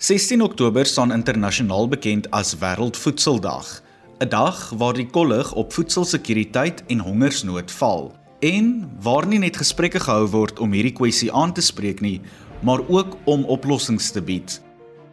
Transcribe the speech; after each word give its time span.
16 0.00 0.40
Oktober 0.40 0.86
staan 0.86 1.12
internasionaal 1.12 1.88
bekend 1.88 2.24
as 2.30 2.54
Wêreldvoedseldag, 2.56 3.82
'n 4.24 4.28
dag 4.28 4.72
waar 4.76 4.96
die 4.96 5.06
kollig 5.06 5.52
op 5.52 5.72
voedselsekuriteit 5.72 6.82
en 6.86 6.98
hongersnood 6.98 7.70
val 7.70 8.16
en 8.38 8.90
waar 9.02 9.26
nie 9.26 9.38
net 9.38 9.56
gesprekke 9.56 10.00
gehou 10.00 10.26
word 10.26 10.58
om 10.58 10.72
hierdie 10.72 10.96
kwessie 10.96 11.32
aan 11.32 11.52
te 11.52 11.60
spreek 11.60 12.00
nie, 12.00 12.20
maar 12.62 12.80
ook 12.88 13.16
om 13.24 13.44
oplossings 13.44 14.10
te 14.10 14.22
bied. 14.22 14.62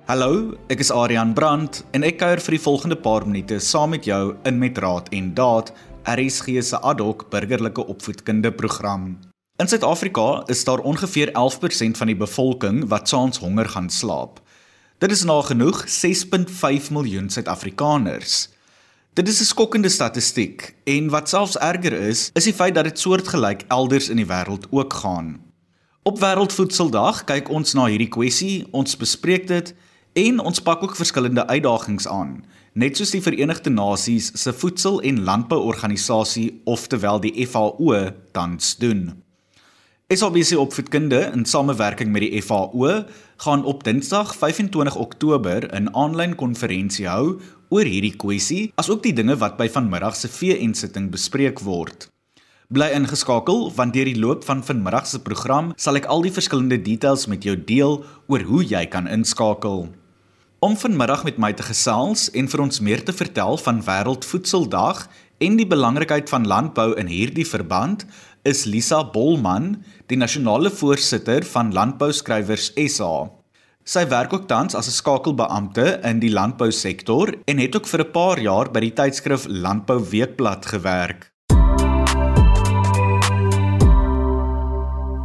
Hallo, 0.06 0.56
ek 0.70 0.80
is 0.80 0.92
Adrian 0.92 1.34
Brandt 1.34 1.84
en 1.92 2.04
ek 2.04 2.18
kuier 2.18 2.40
vir 2.40 2.56
die 2.56 2.64
volgende 2.64 2.96
paar 2.96 3.28
minute 3.28 3.60
saam 3.60 3.90
met 3.90 4.06
jou 4.06 4.38
in 4.46 4.60
met 4.60 4.78
Raad 4.78 5.10
en 5.12 5.34
Daad, 5.34 5.74
RSG 6.04 6.64
se 6.64 6.80
ad 6.80 7.00
hoc 7.00 7.30
burgerlike 7.30 7.88
opvoedkunde 7.88 8.52
program. 8.52 9.20
In 9.60 9.68
Suid-Afrika 9.68 10.44
is 10.48 10.64
daar 10.64 10.80
ongeveer 10.80 11.32
11% 11.36 11.98
van 11.98 12.08
die 12.08 12.16
bevolking 12.16 12.88
wat 12.88 13.08
saans 13.10 13.38
honger 13.38 13.68
gaan 13.70 13.90
slaap. 13.90 14.40
Dit 14.98 15.12
is 15.12 15.24
nagenoeg 15.24 15.84
6.5 15.86 16.88
miljoen 16.90 17.30
Suid-Afrikaners. 17.30 18.50
Dit 19.14 19.28
is 19.28 19.40
'n 19.42 19.46
skokkende 19.46 19.90
statistiek 19.90 20.76
en 20.84 21.10
wat 21.10 21.30
selfs 21.30 21.58
erger 21.58 21.94
is, 21.94 22.30
is 22.34 22.44
die 22.44 22.54
feit 22.54 22.76
dat 22.76 22.84
dit 22.84 23.00
soortgelyk 23.00 23.62
elders 23.68 24.10
in 24.10 24.16
die 24.16 24.26
wêreld 24.26 24.66
ook 24.70 24.94
gaan. 24.94 25.42
Op 26.04 26.20
Wêreldvoedseldag 26.20 27.24
kyk 27.24 27.50
ons 27.50 27.74
na 27.74 27.86
hierdie 27.86 28.10
kwessie, 28.10 28.68
ons 28.72 28.98
bespreek 28.98 29.48
dit 29.48 29.76
en 30.14 30.40
ons 30.40 30.62
pak 30.62 30.84
ook 30.84 30.96
verskillende 30.96 31.48
uitdagings 31.48 32.08
aan, 32.08 32.46
net 32.74 32.98
soos 32.98 33.12
die 33.12 33.22
Verenigde 33.22 33.70
Nasies 33.70 34.32
se 34.34 34.54
Voedsel- 34.54 35.02
en 35.02 35.24
Landbouorganisasie, 35.24 36.62
oftewel 36.64 37.20
die 37.20 37.48
FAO, 37.48 38.12
tans 38.32 38.76
doen. 38.78 39.27
SABC 40.08 40.56
Opvoedkunde 40.56 41.18
in 41.36 41.46
samewerking 41.46 42.14
met 42.16 42.24
die 42.24 42.42
FAO 42.42 43.04
gaan 43.44 43.64
op 43.68 43.82
Dinsdag 43.84 44.36
25 44.36 44.96
Oktober 44.96 45.68
'n 45.76 45.90
aanlyn 45.92 46.36
konferensie 46.36 47.08
hou 47.08 47.42
oor 47.70 47.84
hierdie 47.84 48.16
kwessie, 48.16 48.72
asook 48.76 49.04
die 49.04 49.14
dinge 49.14 49.36
wat 49.38 49.58
by 49.58 49.68
vanmiddag 49.70 50.16
se 50.16 50.28
VN-sitting 50.28 51.12
bespreek 51.12 51.60
word. 51.60 52.10
Bly 52.70 52.88
ingeskakel 52.96 53.72
want 53.76 53.94
deur 53.94 54.06
die 54.06 54.20
loop 54.20 54.46
van 54.46 54.64
vanmiddag 54.64 55.08
se 55.08 55.20
program 55.20 55.74
sal 55.76 55.96
ek 55.96 56.06
al 56.06 56.22
die 56.22 56.32
verskillende 56.32 56.82
details 56.82 57.28
met 57.28 57.44
jou 57.44 57.64
deel 57.66 58.06
oor 58.28 58.42
hoe 58.42 58.64
jy 58.64 58.86
kan 58.86 59.08
inskakel. 59.08 59.90
Om 60.60 60.78
vanmiddag 60.78 61.24
met 61.24 61.38
my 61.38 61.54
te 61.54 61.64
gesels 61.64 62.32
en 62.32 62.48
vir 62.48 62.62
ons 62.62 62.80
meer 62.80 63.04
te 63.04 63.14
vertel 63.14 63.58
van 63.58 63.84
Wêreldvoedseldag 63.84 65.10
en 65.38 65.58
die 65.60 65.68
belangrikheid 65.68 66.30
van 66.30 66.48
landbou 66.48 66.96
in 66.98 67.08
hierdie 67.12 67.46
verband, 67.46 68.06
is 68.48 68.64
Lisa 68.64 69.02
Bolman, 69.04 69.74
die 70.08 70.16
nasionale 70.16 70.70
voorsitter 70.72 71.44
van 71.52 71.74
Landbouskrywers 71.76 72.70
SA. 72.88 73.28
Sy 73.84 74.06
werk 74.08 74.32
ook 74.36 74.46
tans 74.48 74.76
as 74.76 74.88
'n 74.88 74.96
skakelbeampte 75.00 76.00
in 76.04 76.20
die 76.20 76.32
landbousektor 76.32 77.36
en 77.46 77.58
het 77.60 77.76
ook 77.76 77.88
vir 77.88 78.02
'n 78.04 78.12
paar 78.12 78.40
jaar 78.40 78.72
by 78.72 78.80
die 78.80 78.94
tydskrif 78.94 79.46
Landbou 79.50 80.00
Weekblad 80.00 80.66
gewerk. 80.66 81.32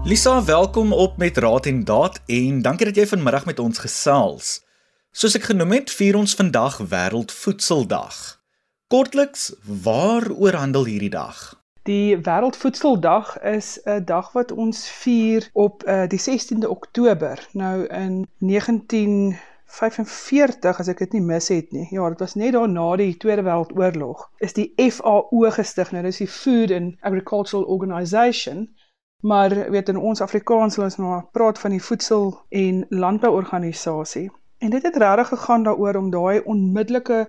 Lisa, 0.05 0.45
welkom 0.45 0.92
op 0.92 1.17
met 1.17 1.39
Raad 1.39 1.67
en 1.67 1.84
Daad 1.84 2.20
en 2.27 2.62
dankie 2.62 2.86
dat 2.86 2.97
jy 2.97 3.07
vanmiddag 3.07 3.45
met 3.47 3.59
ons 3.59 3.79
gesels. 3.79 4.64
Soos 5.12 5.34
ek 5.34 5.42
genoem 5.42 5.73
het, 5.73 5.91
vier 5.91 6.17
ons 6.17 6.34
vandag 6.34 6.79
Wêreldvoedseldag. 6.79 8.41
Kortliks, 8.89 9.55
waaroor 9.62 10.55
handel 10.55 10.84
hierdie 10.84 11.11
dag? 11.11 11.62
Die 11.83 12.17
Wêreldvoedseldag 12.17 13.43
is 13.43 13.81
'n 13.85 14.05
dag 14.05 14.33
wat 14.33 14.53
ons 14.53 14.91
vier 14.91 15.51
op 15.53 15.83
uh, 15.87 16.09
die 16.09 16.20
16de 16.20 16.69
Oktober. 16.69 17.48
Nou 17.53 17.87
in 17.87 18.27
1945 18.39 20.79
as 20.79 20.89
ek 20.89 20.98
dit 20.98 21.13
nie 21.13 21.21
mis 21.21 21.48
het 21.48 21.73
nie. 21.73 21.87
Ja, 21.91 22.09
dit 22.09 22.19
was 22.19 22.35
net 22.35 22.53
daarna 22.53 22.97
die 22.97 23.17
Tweede 23.17 23.42
Wêreldoorlog. 23.42 24.31
Is 24.39 24.53
die 24.53 24.73
FAO 24.77 25.51
gestig. 25.51 25.91
Nou 25.91 26.03
dis 26.03 26.17
die 26.23 26.29
Food 26.29 26.71
and 26.71 26.95
Agricultural 27.01 27.65
Organisation. 27.65 28.77
Maar 29.21 29.71
weet 29.71 29.89
in 29.89 29.98
ons 29.98 30.21
Afrikaans 30.21 30.77
hulle 30.77 30.87
is 30.87 30.97
nou 30.97 31.23
praat 31.33 31.59
van 31.59 31.71
die 31.71 31.83
Voedsel 31.83 32.41
en 32.48 32.87
Landbouorganisasie. 32.89 34.31
En 34.59 34.71
dit 34.71 34.83
het 34.83 34.97
regtig 34.97 35.29
gegaan 35.29 35.63
daaroor 35.63 35.95
om 35.95 36.11
daai 36.11 36.41
onmiddellike 36.45 37.29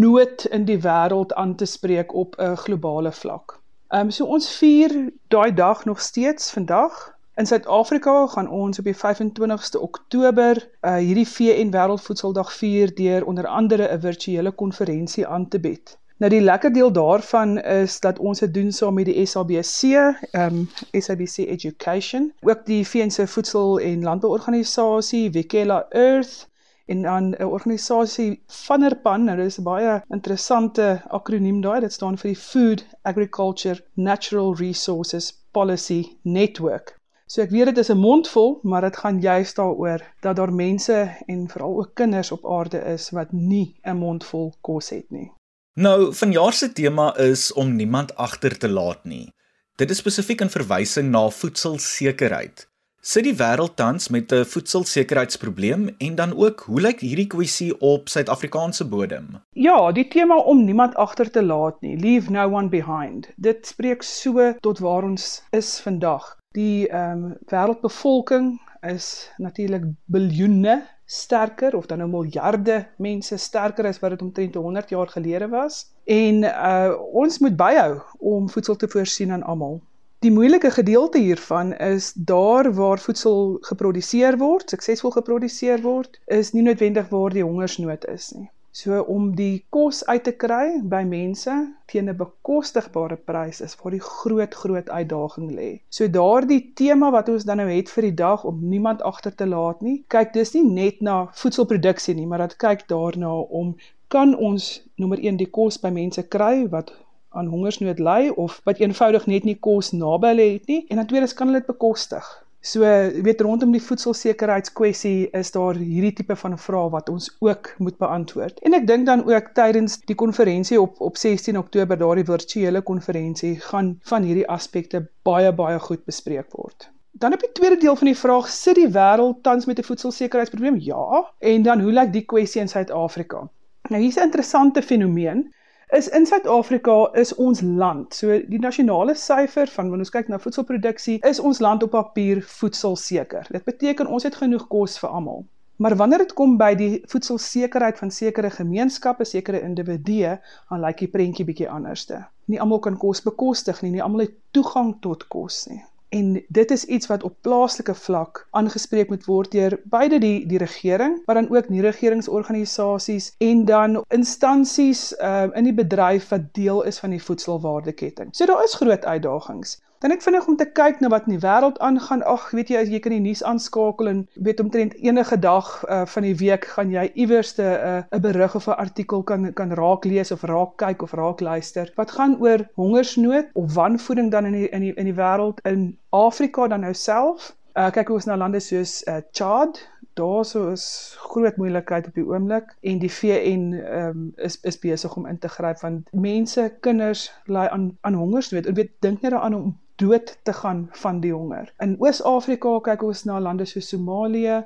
nood 0.00 0.44
in 0.44 0.64
die 0.64 0.80
wêreld 0.80 1.34
aan 1.34 1.54
te 1.54 1.64
spreek 1.64 2.14
op 2.14 2.34
'n 2.38 2.56
globale 2.56 3.12
vlak. 3.12 3.59
Ehm 3.90 4.00
um, 4.06 4.10
so 4.10 4.24
ons 4.24 4.44
vier 4.54 4.92
daai 5.34 5.54
dag 5.54 5.84
nog 5.84 6.00
steeds 6.00 6.50
vandag. 6.54 6.98
In 7.34 7.46
Suid-Afrika 7.46 8.26
gaan 8.26 8.48
ons 8.48 8.78
op 8.78 8.84
die 8.84 8.94
25ste 8.94 9.80
Oktober 9.80 10.60
uh 10.86 10.92
hierdie 10.94 11.26
VN 11.26 11.72
Wêreldvoedseldag 11.74 12.52
vier 12.52 12.94
deur 12.94 13.26
onder 13.26 13.46
andere 13.46 13.88
'n 13.90 14.00
virtuele 14.00 14.52
konferensie 14.52 15.26
aan 15.26 15.48
te 15.48 15.60
bied. 15.60 15.98
Nou 16.16 16.30
die 16.30 16.40
lekker 16.40 16.72
deel 16.72 16.92
daarvan 16.92 17.58
is 17.58 18.00
dat 18.00 18.18
ons 18.18 18.38
dit 18.38 18.54
doen 18.54 18.72
saam 18.72 18.94
met 18.94 19.10
die 19.10 19.26
SABC, 19.26 19.82
ehm 19.82 20.54
um, 20.54 20.68
SABC 20.92 21.36
Education, 21.36 22.32
ook 22.40 22.66
die 22.66 22.86
VN 22.86 23.10
se 23.10 23.26
voedsel- 23.26 23.80
en 23.80 24.02
landbouorganisasie, 24.02 25.30
Wekela 25.30 25.86
Earth 25.88 26.49
en 26.90 27.02
dan 27.02 27.34
'n 27.38 27.44
organisasie 27.44 28.42
Vannerpan, 28.46 29.24
nou 29.24 29.36
dis 29.36 29.58
'n 29.58 29.62
baie 29.62 30.02
interessante 30.10 31.02
akroniem 31.08 31.60
daai, 31.60 31.80
dit 31.80 31.92
staan 31.92 32.18
vir 32.18 32.30
die 32.30 32.40
Food 32.40 32.84
Agriculture 33.02 33.84
Natural 33.94 34.54
Resources 34.56 35.32
Policy 35.52 36.02
Network. 36.22 36.98
So 37.26 37.42
ek 37.42 37.50
weet 37.50 37.66
dit 37.70 37.78
is 37.78 37.90
'n 37.90 37.98
mondvol, 37.98 38.58
maar 38.62 38.80
dit 38.80 38.96
gaan 38.96 39.20
juist 39.20 39.56
daaroor 39.56 40.02
dat 40.20 40.36
daar 40.36 40.52
mense 40.52 41.16
en 41.26 41.48
veral 41.48 41.78
ook 41.78 41.94
kinders 41.94 42.32
op 42.32 42.46
aarde 42.46 42.78
is 42.78 43.10
wat 43.10 43.32
nie 43.32 43.76
'n 43.82 43.96
mondvol 43.96 44.54
kos 44.60 44.90
het 44.90 45.10
nie. 45.10 45.32
Nou, 45.74 46.14
vanjaar 46.14 46.52
se 46.52 46.72
tema 46.72 47.16
is 47.16 47.52
om 47.52 47.76
niemand 47.76 48.16
agter 48.16 48.58
te 48.58 48.68
laat 48.68 49.04
nie. 49.04 49.32
Dit 49.76 49.90
is 49.90 49.98
spesifiek 49.98 50.40
in 50.40 50.50
verwysing 50.50 51.10
na 51.10 51.30
voedselsekerheid. 51.30 52.69
Sit 53.02 53.24
die 53.24 53.32
wêreld 53.32 53.78
tans 53.80 54.10
met 54.12 54.32
'n 54.32 54.44
voedselsekerheidsprobleem 54.44 55.88
en 55.98 56.14
dan 56.14 56.36
ook 56.36 56.60
hoe 56.60 56.80
lyk 56.80 57.00
hierdie 57.00 57.26
kwessie 57.26 57.80
op 57.80 58.08
Suid-Afrikaanse 58.08 58.84
bodem? 58.88 59.40
Ja, 59.52 59.92
die 59.92 60.08
tema 60.08 60.36
om 60.36 60.64
niemand 60.64 60.94
agter 60.94 61.30
te 61.30 61.42
laat 61.42 61.80
nie, 61.80 61.96
leave 61.96 62.30
no 62.30 62.44
one 62.52 62.68
behind. 62.68 63.30
Dit 63.36 63.66
spreek 63.66 64.02
so 64.02 64.52
tot 64.60 64.78
waar 64.78 65.02
ons 65.02 65.42
is 65.50 65.80
vandag. 65.80 66.36
Die 66.52 66.88
ehm 66.88 67.24
um, 67.24 67.36
wêreldbevolking 67.46 68.60
is 68.80 69.30
natuurlik 69.36 69.84
biljoene 70.04 70.86
sterker 71.04 71.76
of 71.76 71.86
dan 71.86 71.98
nou 71.98 72.10
miljarde 72.10 72.86
mense 72.96 73.36
sterker 73.36 73.86
as 73.86 73.98
wat 73.98 74.10
dit 74.10 74.22
omtrent 74.22 74.54
100 74.54 74.88
jaar 74.88 75.08
gelede 75.08 75.48
was. 75.48 75.86
En 76.04 76.42
uh 76.42 76.92
ons 77.12 77.38
moet 77.38 77.56
byhou 77.56 78.00
om 78.18 78.50
voedsel 78.50 78.76
te 78.76 78.88
voorsien 78.88 79.32
aan 79.32 79.42
almal. 79.42 79.80
Die 80.20 80.30
moeilike 80.30 80.68
gedeelte 80.70 81.18
hiervan 81.18 81.70
is 81.72 82.12
daar 82.12 82.66
waar 82.74 83.00
voedsel 83.00 83.56
geproduseer 83.60 84.36
word, 84.36 84.68
suksesvol 84.68 85.14
geproduseer 85.14 85.80
word, 85.80 86.18
is 86.26 86.50
nie 86.52 86.64
noodwendig 86.66 87.06
waar 87.08 87.32
die 87.32 87.44
hongersnood 87.44 88.04
is 88.12 88.26
nie. 88.36 88.50
So 88.76 89.00
om 89.14 89.30
die 89.38 89.64
kos 89.72 90.02
uit 90.04 90.26
te 90.28 90.34
kry 90.44 90.76
by 90.92 91.00
mense 91.08 91.56
teen 91.88 92.12
'n 92.12 92.18
bekostigbare 92.20 93.16
prys 93.16 93.62
is 93.64 93.78
waar 93.80 93.96
die 93.96 94.04
groot 94.10 94.54
groot 94.54 94.90
uitdaging 94.90 95.50
lê. 95.56 95.70
So 95.88 96.12
daardie 96.20 96.62
tema 96.74 97.10
wat 97.10 97.32
ons 97.32 97.48
dan 97.48 97.56
nou 97.64 97.70
het 97.72 97.88
vir 97.88 98.10
die 98.10 98.18
dag 98.20 98.44
om 98.44 98.60
niemand 98.60 99.02
agter 99.02 99.34
te 99.34 99.46
laat 99.46 99.80
nie, 99.80 100.04
kyk 100.08 100.34
dis 100.36 100.52
nie 100.54 100.68
net 100.68 101.00
na 101.00 101.30
voedselproduksie 101.32 102.14
nie, 102.14 102.26
maar 102.26 102.44
dit 102.44 102.56
kyk 102.56 102.88
daarna 102.88 103.32
om 103.40 103.76
kan 104.08 104.36
ons 104.36 104.82
nommer 104.96 105.18
1 105.18 105.36
die 105.36 105.50
kos 105.50 105.80
by 105.80 105.88
mense 105.88 106.22
kry 106.28 106.68
wat 106.68 106.92
aan 107.30 107.46
hongersnood 107.46 107.98
ly 107.98 108.28
of 108.28 108.60
wat 108.64 108.78
eenvoudig 108.82 109.26
net 109.26 109.44
nie 109.44 109.58
kos 109.66 109.92
naby 109.92 110.34
hulle 110.34 110.46
het 110.52 110.70
nie 110.70 110.84
en 110.88 110.96
dan 110.96 111.06
tweedens 111.06 111.34
kan 111.34 111.50
hulle 111.50 111.62
dit 111.62 111.72
bekostig. 111.72 112.28
So 112.60 112.84
weet 113.24 113.40
rondom 113.40 113.70
die 113.72 113.80
voedselsekerheidskwessie 113.80 115.30
is 115.38 115.50
daar 115.54 115.78
hierdie 115.80 116.12
tipe 116.18 116.36
van 116.36 116.58
vrae 116.60 116.90
wat 116.92 117.08
ons 117.08 117.30
ook 117.40 117.70
moet 117.78 117.96
beantwoord. 118.02 118.58
En 118.68 118.76
ek 118.76 118.84
dink 118.90 119.06
dan 119.08 119.22
ook 119.24 119.54
tydens 119.56 119.96
die 120.10 120.16
konferensie 120.22 120.80
op 120.80 121.00
op 121.00 121.16
16 121.16 121.56
Oktober 121.58 121.96
daardie 121.98 122.26
virtuele 122.28 122.82
konferensie 122.82 123.54
gaan 123.70 123.94
van 124.10 124.28
hierdie 124.28 124.48
aspekte 124.48 125.06
baie 125.24 125.52
baie 125.52 125.78
goed 125.86 126.04
bespreek 126.04 126.52
word. 126.52 126.90
Dan 127.12 127.32
op 127.32 127.40
die 127.40 127.52
tweede 127.52 127.80
deel 127.80 127.96
van 127.96 128.12
die 128.12 128.18
vraag 128.18 128.52
sit 128.52 128.76
die 128.76 128.90
wêreld 128.92 129.40
tans 129.42 129.64
met 129.64 129.78
'n 129.78 129.88
voedselsekerheidsprobleem? 129.88 130.76
Ja. 130.80 131.32
En 131.38 131.62
dan 131.62 131.80
hoe 131.80 131.92
lyk 131.92 132.12
die 132.12 132.26
kwessie 132.26 132.60
in 132.60 132.68
Suid-Afrika? 132.68 133.48
Nou 133.88 134.02
hier's 134.02 134.20
'n 134.20 134.28
interessante 134.28 134.82
fenomeen 134.82 135.48
is 135.92 136.08
in 136.08 136.26
Suid-Afrika 136.26 137.10
is 137.12 137.34
ons 137.34 137.60
land. 137.60 138.14
So 138.14 138.38
die 138.48 138.60
nasionale 138.62 139.14
syfer 139.18 139.70
van 139.74 139.90
wanneer 139.90 140.06
ons 140.06 140.14
kyk 140.14 140.28
na 140.30 140.38
voedselproduksie, 140.38 141.18
is 141.26 141.40
ons 141.42 141.60
land 141.60 141.82
op 141.82 141.94
papier 141.96 142.42
voedselseker. 142.46 143.48
Dit 143.50 143.66
beteken 143.66 144.10
ons 144.10 144.26
het 144.26 144.38
genoeg 144.38 144.68
kos 144.70 144.98
vir 145.02 145.10
almal. 145.10 145.44
Maar 145.80 145.96
wanneer 145.96 146.26
dit 146.26 146.34
kom 146.36 146.58
by 146.60 146.74
die 146.76 146.90
voedselsekerheid 147.08 147.98
van 147.98 148.10
sekere 148.12 148.50
gemeenskappe, 148.52 149.24
sekere 149.24 149.62
individue, 149.64 150.34
dan 150.68 150.84
lyk 150.84 151.06
die 151.06 151.08
prentjie 151.08 151.46
bietjie 151.48 151.70
anderste. 151.72 152.26
Nie 152.52 152.60
almal 152.60 152.82
kan 152.84 152.98
kos 153.00 153.24
bekostig 153.24 153.80
nie, 153.82 153.94
nie 153.96 154.02
almal 154.04 154.26
het 154.26 154.36
toegang 154.52 154.98
tot 155.00 155.24
kos 155.32 155.64
nie. 155.72 155.80
En 156.10 156.44
dit 156.48 156.70
is 156.70 156.84
iets 156.84 157.06
wat 157.06 157.22
op 157.22 157.36
plaaslike 157.40 157.94
vlak 157.94 158.46
aangespreek 158.50 159.08
moet 159.08 159.24
word 159.24 159.52
deur 159.54 159.80
beide 159.84 160.18
die 160.18 160.46
die 160.46 160.58
regering, 160.58 161.20
maar 161.24 161.38
dan 161.38 161.50
ook 161.56 161.68
nie 161.68 161.80
regeringsorganisasies 161.80 163.34
en 163.38 163.64
dan 163.64 164.04
instansies 164.08 165.12
uh, 165.18 165.46
in 165.54 165.64
die 165.70 165.74
bedryf 165.74 166.28
wat 166.28 166.50
deel 166.54 166.82
is 166.82 166.98
van 166.98 167.14
die 167.14 167.22
voedselwaardeketting. 167.22 168.34
So 168.34 168.46
daar 168.46 168.64
is 168.64 168.74
groot 168.74 169.04
uitdagings. 169.04 169.78
Dan 170.00 170.14
ek 170.14 170.22
vinnig 170.24 170.46
om 170.48 170.56
te 170.56 170.64
kyk 170.64 171.02
na 171.04 171.10
wat 171.12 171.26
in 171.28 171.34
die 171.34 171.42
wêreld 171.42 171.76
aangaan. 171.84 172.22
Ag, 172.24 172.46
weet 172.56 172.70
jy, 172.72 172.80
jy 172.88 173.00
kan 173.04 173.12
die 173.12 173.20
nuus 173.20 173.42
aanskakel 173.44 174.08
en 174.08 174.22
weet 174.46 174.62
omtrent 174.62 174.94
enige 174.96 175.36
dag 175.36 175.66
uh, 175.84 176.06
van 176.08 176.24
die 176.24 176.36
week 176.40 176.64
gaan 176.72 176.94
jy 176.94 177.02
iewerste 177.20 177.66
'n 177.66 177.90
uh, 177.90 178.16
'n 178.16 178.22
berig 178.24 178.54
of 178.56 178.68
'n 178.68 178.78
artikel 178.80 179.20
kan 179.22 179.52
kan 179.52 179.74
raak 179.76 180.08
lees 180.08 180.32
of 180.32 180.46
raak 180.48 180.72
kyk 180.80 181.02
of 181.02 181.12
raak 181.12 181.44
luister. 181.44 181.92
Wat 182.00 182.16
gaan 182.16 182.38
oor 182.40 182.64
hongersnood 182.80 183.52
of 183.52 183.74
wanvoeding 183.74 184.30
dan 184.32 184.48
in 184.48 184.52
die 184.52 184.68
in 184.68 184.80
die 184.80 184.94
in 184.94 185.04
die 185.04 185.18
wêreld 185.20 185.60
in 185.68 185.98
Afrika 186.08 186.68
dan 186.68 186.80
nou 186.80 186.94
self? 186.94 187.52
Uh, 187.76 187.90
kyk 187.90 188.06
hoe 188.08 188.16
ons 188.16 188.24
na 188.24 188.36
lande 188.36 188.60
soos 188.60 189.02
uh, 189.04 189.20
Chad 189.32 189.84
daarso 190.14 190.70
is 190.72 191.14
groot 191.18 191.56
moeilikheid 191.56 192.06
op 192.06 192.14
die 192.14 192.24
oomblik 192.24 192.72
en 192.80 192.98
die 192.98 193.12
VN 193.12 193.72
um, 193.84 194.32
is 194.36 194.58
is 194.62 194.78
besig 194.78 195.16
om 195.16 195.26
in 195.26 195.38
te 195.38 195.48
gryp 195.48 195.78
want 195.84 196.08
mense 196.12 196.76
kinders 196.80 197.28
ly 197.44 197.68
aan 197.68 197.98
aan 198.00 198.14
hongersnood 198.14 198.66
en 198.66 198.74
weet 198.74 198.90
dink 198.98 199.20
net 199.20 199.32
daaraan 199.36 199.54
om 199.54 199.78
dood 200.02 200.34
te 200.48 200.52
gaan 200.62 200.88
van 201.04 201.20
die 201.20 201.32
honger. 201.32 201.72
In 201.86 201.96
Oos-Afrika 202.00 202.78
kyk 202.90 203.06
ons 203.08 203.24
na 203.28 203.40
lande 203.40 203.68
soos 203.68 203.88
Somalië, 203.92 204.62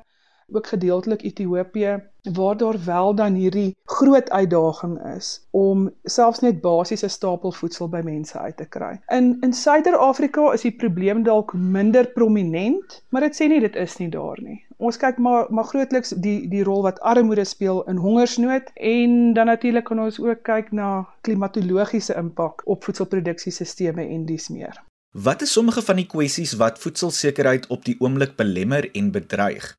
ook 0.51 0.67
gedeeltelik 0.67 1.21
Ethiopië 1.21 2.03
waar 2.33 2.57
daar 2.57 2.83
wel 2.85 3.15
dan 3.15 3.33
hierdie 3.33 3.75
groot 3.83 4.29
uitdaging 4.29 5.15
is 5.15 5.47
om 5.49 5.91
selfs 6.03 6.39
net 6.39 6.61
basiese 6.61 7.07
stapel 7.07 7.51
voedsel 7.51 7.89
by 7.89 8.01
mense 8.03 8.39
uit 8.39 8.57
te 8.57 8.65
kry. 8.65 8.99
In 9.07 9.37
in 9.41 9.53
Suider-Afrika 9.53 10.51
is 10.53 10.61
die 10.61 10.75
probleem 10.75 11.23
dalk 11.23 11.53
minder 11.53 12.07
prominent, 12.07 13.03
maar 13.09 13.21
dit 13.21 13.41
sê 13.41 13.47
nie 13.47 13.59
dit 13.59 13.75
is 13.75 13.97
nie 13.97 14.09
daar 14.09 14.41
nie. 14.41 14.63
Ons 14.77 14.97
kyk 14.97 15.17
maar 15.17 15.45
maar 15.49 15.69
grootliks 15.69 16.09
die 16.09 16.47
die 16.49 16.63
rol 16.63 16.81
wat 16.81 16.99
armoede 16.99 17.45
speel 17.45 17.83
in 17.83 18.01
hongersnood 18.01 18.71
en 18.73 19.33
dan 19.33 19.45
natuurlik 19.45 19.85
kan 19.85 19.99
ons 19.99 20.19
ook 20.19 20.43
kyk 20.43 20.71
na 20.71 21.05
klimatologiese 21.21 22.17
impak 22.17 22.61
op 22.65 22.83
voedselproduksiesisteme 22.83 24.07
en 24.07 24.25
dies 24.25 24.49
meer. 24.49 24.83
Wat 25.15 25.41
is 25.41 25.51
sommige 25.51 25.79
van 25.81 25.95
die 25.95 26.09
kwessies 26.11 26.57
wat 26.59 26.79
voedselsekerheid 26.83 27.69
op 27.71 27.85
die 27.87 27.95
oomblik 28.03 28.33
belemmer 28.35 28.89
en 28.99 29.13
bedreig? 29.15 29.69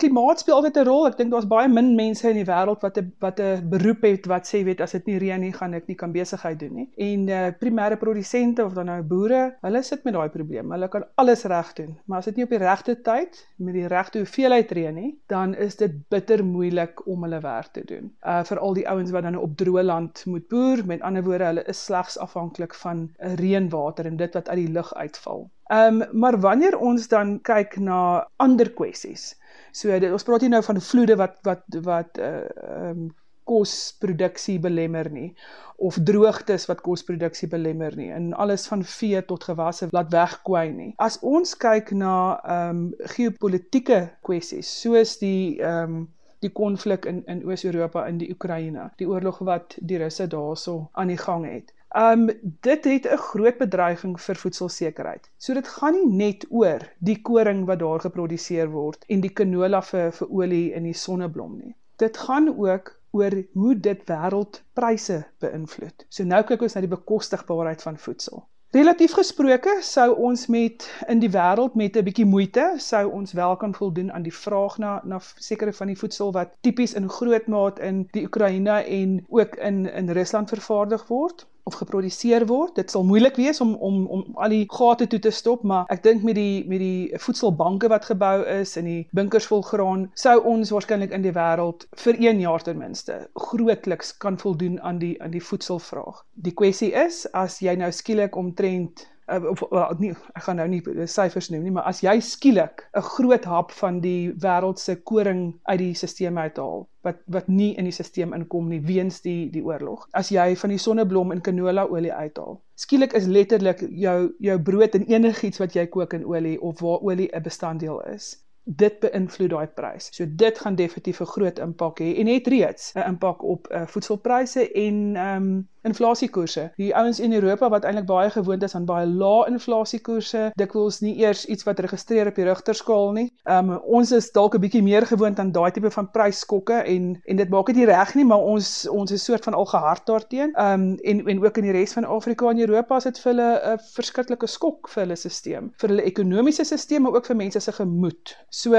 Klimaat 0.00 0.40
speel 0.40 0.56
altyd 0.56 0.76
'n 0.76 0.86
rol. 0.88 1.06
Ek 1.06 1.16
dink 1.16 1.30
daar's 1.32 1.48
baie 1.48 1.68
min 1.68 1.94
mense 1.96 2.28
in 2.28 2.36
die 2.36 2.48
wêreld 2.48 2.82
wat 2.82 2.98
'n 2.98 3.12
wat 3.20 3.40
'n 3.40 3.68
beroep 3.70 4.02
het 4.02 4.26
wat 4.26 4.46
sê 4.46 4.62
weet 4.64 4.80
as 4.80 4.92
dit 4.92 5.06
nie 5.06 5.18
reën 5.18 5.40
nie, 5.40 5.52
gaan 5.52 5.74
ek 5.74 5.86
nie 5.88 5.96
kan 5.96 6.12
besigheid 6.12 6.58
doen 6.58 6.74
nie. 6.74 6.88
En 6.96 7.28
uh 7.28 7.50
primêre 7.60 7.96
produsente 7.96 8.64
of 8.64 8.72
dan 8.72 8.86
nou 8.86 9.02
boere, 9.02 9.56
hulle 9.62 9.82
sit 9.82 10.04
met 10.04 10.14
daai 10.14 10.28
probleem. 10.28 10.70
Hulle 10.72 10.88
kan 10.88 11.04
alles 11.14 11.44
reg 11.44 11.72
doen, 11.72 11.98
maar 12.06 12.18
as 12.18 12.24
dit 12.24 12.36
nie 12.36 12.44
op 12.44 12.50
die 12.50 12.58
regte 12.58 13.02
tyd 13.02 13.46
met 13.56 13.74
die 13.74 13.86
regte 13.86 14.18
hoeveelheid 14.18 14.70
reën 14.72 14.94
nie, 14.94 15.18
dan 15.26 15.54
is 15.54 15.76
dit 15.76 16.08
bitter 16.08 16.44
moeilik 16.44 17.06
om 17.06 17.22
hulle 17.22 17.40
werk 17.40 17.72
te 17.72 17.84
doen. 17.84 18.12
Uh 18.22 18.44
vir 18.44 18.58
al 18.58 18.74
die 18.74 18.88
ouens 18.88 19.10
wat 19.10 19.22
dan 19.22 19.36
op 19.36 19.56
droë 19.56 19.82
land 19.82 20.26
moet 20.26 20.48
boer, 20.48 20.86
met 20.86 21.00
ander 21.00 21.22
woorde, 21.22 21.44
hulle 21.44 21.64
is 21.64 21.84
slegs 21.84 22.18
afhanklik 22.18 22.74
van 22.74 23.10
reënwater 23.18 24.06
en 24.06 24.16
dit 24.16 24.34
wat 24.34 24.48
uit 24.48 24.58
die 24.58 24.72
lug 24.72 24.94
uitval. 24.94 25.50
Ehm 25.66 26.00
um, 26.00 26.18
maar 26.18 26.40
wanneer 26.40 26.78
ons 26.78 27.08
dan 27.08 27.40
kyk 27.42 27.76
na 27.76 28.28
ander 28.36 28.68
kwessies 28.70 29.34
So 29.76 29.92
dit 29.92 30.12
ons 30.12 30.24
praat 30.24 30.44
hier 30.46 30.54
nou 30.54 30.62
van 30.64 30.80
vloede 30.80 31.18
wat 31.20 31.38
wat 31.44 31.80
wat 31.84 32.20
uh 32.22 32.90
um, 32.90 33.06
kosproduksie 33.46 34.56
belemmer 34.58 35.06
nie 35.12 35.28
of 35.76 35.98
droogtes 36.08 36.64
wat 36.66 36.80
kosproduksie 36.82 37.46
belemmer 37.52 37.94
nie 37.94 38.08
en 38.10 38.32
alles 38.44 38.64
van 38.66 38.82
vee 38.96 39.20
tot 39.28 39.44
gewasse 39.46 39.86
laat 39.94 40.10
wegkwyn 40.14 40.74
nie. 40.80 40.88
As 40.98 41.20
ons 41.22 41.54
kyk 41.62 41.92
na 42.00 42.14
ehm 42.42 42.80
um, 42.80 42.82
geopolitiese 43.14 44.00
kwessies 44.26 44.72
soos 44.82 45.16
die 45.22 45.60
ehm 45.60 45.96
um, 45.98 46.04
die 46.44 46.52
konflik 46.52 47.06
in 47.10 47.22
in 47.32 47.44
Oos-Europa 47.46 48.06
in 48.10 48.18
die 48.18 48.32
Oekraïne, 48.34 48.90
die 49.00 49.08
oorlog 49.08 49.38
wat 49.48 49.78
die 49.80 50.00
Russe 50.02 50.26
daarso 50.28 50.88
aan 50.92 51.14
die 51.14 51.20
gang 51.20 51.46
het. 51.48 51.72
Um 51.94 52.26
dit 52.60 52.84
het 52.84 53.06
'n 53.06 53.16
groot 53.16 53.58
bedreiging 53.58 54.20
vir 54.20 54.36
voedselsekerheid. 54.36 55.30
So 55.36 55.54
dit 55.54 55.68
gaan 55.68 55.92
nie 55.92 56.16
net 56.16 56.46
oor 56.50 56.80
die 56.98 57.22
koring 57.22 57.64
wat 57.66 57.78
daar 57.78 58.00
geproduseer 58.00 58.68
word 58.70 59.04
en 59.08 59.20
die 59.20 59.32
canola 59.32 59.82
vir 59.82 60.12
vir 60.12 60.28
olie 60.28 60.72
in 60.72 60.82
die 60.82 60.92
sonneblom 60.92 61.56
nie. 61.58 61.76
Dit 61.96 62.16
gaan 62.16 62.48
ook 62.58 63.00
oor 63.10 63.32
hoe 63.52 63.80
dit 63.80 64.02
wêreldpryse 64.10 65.24
beïnvloed. 65.38 66.04
So 66.08 66.24
nou 66.24 66.42
kyk 66.42 66.62
ons 66.62 66.74
na 66.74 66.80
die 66.80 66.96
bekostigbaarheid 66.96 67.82
van 67.82 67.98
voedsel. 67.98 68.44
Relatief 68.74 69.12
gesproke 69.16 69.78
sou 69.80 70.08
ons 70.28 70.46
met 70.52 70.84
in 71.08 71.20
die 71.22 71.30
wêreld 71.30 71.74
met 71.74 71.96
'n 71.96 72.04
bietjie 72.04 72.26
moeite 72.26 72.64
sou 72.76 73.10
ons 73.10 73.32
wel 73.32 73.56
kan 73.56 73.74
voldoen 73.74 74.12
aan 74.12 74.22
die 74.22 74.34
vraag 74.34 74.78
na 74.78 75.00
na 75.04 75.20
sekere 75.22 75.72
van 75.72 75.86
die 75.86 75.98
voedsel 75.98 76.32
wat 76.32 76.52
tipies 76.60 76.94
in 76.94 77.08
groot 77.08 77.46
maat 77.46 77.78
in 77.78 78.08
die 78.12 78.24
Oekraïne 78.24 78.82
en 79.00 79.24
ook 79.28 79.56
in 79.56 79.86
in 79.86 80.10
Rusland 80.10 80.48
vervaardig 80.48 81.06
word 81.08 81.46
of 81.66 81.74
geproduseer 81.74 82.46
word. 82.46 82.76
Dit 82.78 82.92
sal 82.94 83.04
moeilik 83.04 83.36
wees 83.40 83.60
om 83.60 83.74
om 83.74 84.04
om 84.06 84.22
al 84.34 84.54
die 84.54 84.66
gate 84.70 85.06
toe 85.10 85.18
te 85.18 85.32
stop, 85.34 85.64
maar 85.66 85.88
ek 85.92 86.04
dink 86.04 86.22
met 86.26 86.38
die 86.38 86.62
met 86.70 86.82
die 86.82 87.18
voedselbanke 87.22 87.90
wat 87.90 88.06
gebou 88.10 88.36
is 88.56 88.76
en 88.78 88.86
die 88.86 89.00
bunkers 89.16 89.48
vol 89.50 89.64
graan, 89.66 90.06
sou 90.14 90.36
ons 90.46 90.70
waarskynlik 90.74 91.14
in 91.16 91.26
die 91.26 91.34
wêreld 91.34 91.88
vir 92.04 92.20
1 92.22 92.44
jaar 92.44 92.62
ten 92.62 92.78
minste 92.78 93.18
grootliks 93.48 94.14
kan 94.22 94.38
voldoen 94.38 94.78
aan 94.80 95.02
die 95.02 95.16
aan 95.22 95.34
die 95.34 95.42
voedselvraag. 95.42 96.22
Die 96.34 96.54
kwessie 96.54 96.92
is 96.94 97.24
as 97.34 97.58
jy 97.64 97.74
nou 97.74 97.90
skielik 97.92 98.38
omtrent 98.38 99.06
uh, 99.28 99.44
of 99.50 99.62
well, 99.70 99.94
nie 99.98 100.12
ek 100.34 100.44
gaan 100.46 100.60
nou 100.60 100.66
nie 100.70 100.82
syfers 101.10 101.50
noem 101.50 101.66
nie, 101.66 101.72
maar 101.76 101.88
as 101.90 102.02
jy 102.04 102.14
skielik 102.24 102.84
'n 102.96 103.06
groot 103.08 103.44
hap 103.44 103.72
van 103.80 104.00
die 104.00 104.32
wêreld 104.44 104.78
se 104.82 104.96
koring 105.10 105.42
uit 105.64 105.78
die 105.78 105.94
stelsel 105.94 106.36
uithaal 106.36 106.86
wat 107.06 107.20
wat 107.26 107.48
nie 107.48 107.74
in 107.78 107.84
die 107.88 107.94
stelsel 107.94 108.34
inkom 108.38 108.68
nie 108.68 108.80
weens 108.80 109.20
die 109.20 109.50
die 109.50 109.64
oorlog. 109.64 110.08
As 110.12 110.30
jy 110.30 110.56
van 110.56 110.70
die 110.70 110.82
sonneblom 110.86 111.32
en 111.32 111.40
canola 111.40 111.86
olie 111.86 112.12
uithaal. 112.12 112.60
Skielik 112.74 113.12
is 113.12 113.26
letterlik 113.26 113.86
jou 113.90 114.32
jou 114.38 114.58
brood 114.58 114.94
en 114.94 115.06
enigiets 115.06 115.58
wat 115.58 115.74
jy 115.74 115.86
kook 115.86 116.14
in 116.14 116.26
olie 116.26 116.58
of 116.60 116.80
waar 116.80 117.00
olie 117.02 117.30
'n 117.32 117.42
bestanddeel 117.42 118.02
is 118.14 118.46
dit 118.66 118.98
beïnvloed 119.00 119.52
daai 119.52 119.66
prys. 119.78 120.08
So 120.12 120.26
dit 120.26 120.58
gaan 120.58 120.74
definitief 120.74 121.20
'n 121.20 121.32
groot 121.34 121.58
impak 121.58 122.00
hê 122.00 122.16
en 122.18 122.26
het 122.26 122.46
reeds 122.46 122.92
'n 122.94 123.08
impak 123.12 123.42
op 123.42 123.68
uh, 123.70 123.86
voedselpryse 123.86 124.72
en 124.72 125.16
ehm 125.16 125.42
um, 125.42 125.68
inflasiekoerse. 125.86 126.70
Die 126.80 126.92
ouens 126.96 127.20
in 127.20 127.32
Europa 127.32 127.68
wat 127.72 127.84
eintlik 127.84 128.06
baie 128.06 128.30
gewoond 128.30 128.62
is 128.66 128.74
aan 128.74 128.86
baie 128.88 129.06
lae 129.06 129.46
inflasiekoerse, 129.50 130.50
dikwels 130.60 131.00
nie 131.04 131.14
eers 131.22 131.44
iets 131.46 131.66
wat 131.68 131.80
registreer 131.84 132.30
op 132.30 132.38
die 132.38 132.46
Richterskaal 132.48 133.12
nie. 133.16 133.26
Um 133.50 133.72
ons 133.98 134.12
is 134.16 134.30
dalk 134.34 134.56
'n 134.56 134.62
bietjie 134.64 134.82
meer 134.82 135.06
gewoond 135.06 135.38
aan 135.38 135.52
daai 135.52 135.70
tipe 135.70 135.90
van 135.90 136.10
prysskokke 136.10 136.82
en 136.94 137.20
en 137.24 137.36
dit 137.36 137.48
maak 137.50 137.66
dit 137.66 137.76
nie 137.76 137.88
reg 137.90 138.14
nie, 138.14 138.24
maar 138.24 138.42
ons 138.54 138.88
ons 138.88 139.10
is 139.10 139.24
soort 139.24 139.44
van 139.44 139.54
al 139.54 139.66
gehard 139.66 140.06
daarteen. 140.06 140.54
Um 140.60 140.96
en 141.02 141.26
en 141.26 141.44
ook 141.44 141.58
in 141.58 141.68
die 141.70 141.76
res 141.78 141.92
van 141.92 142.04
Afrika 142.04 142.50
en 142.50 142.60
Europa 142.60 142.96
is 142.96 143.04
dit 143.04 143.18
vir 143.18 143.32
hulle 143.32 143.50
'n 143.72 143.78
verskriklike 143.94 144.46
skok 144.46 144.88
vir 144.88 145.02
hulle 145.02 145.16
stelsel, 145.16 145.70
vir 145.80 145.88
hulle 145.88 146.02
ekonomiese 146.02 146.64
stelsel, 146.64 147.00
maar 147.00 147.14
ook 147.14 147.26
vir 147.26 147.36
mense 147.36 147.60
se 147.60 147.72
gemoed. 147.72 148.36
So 148.50 148.74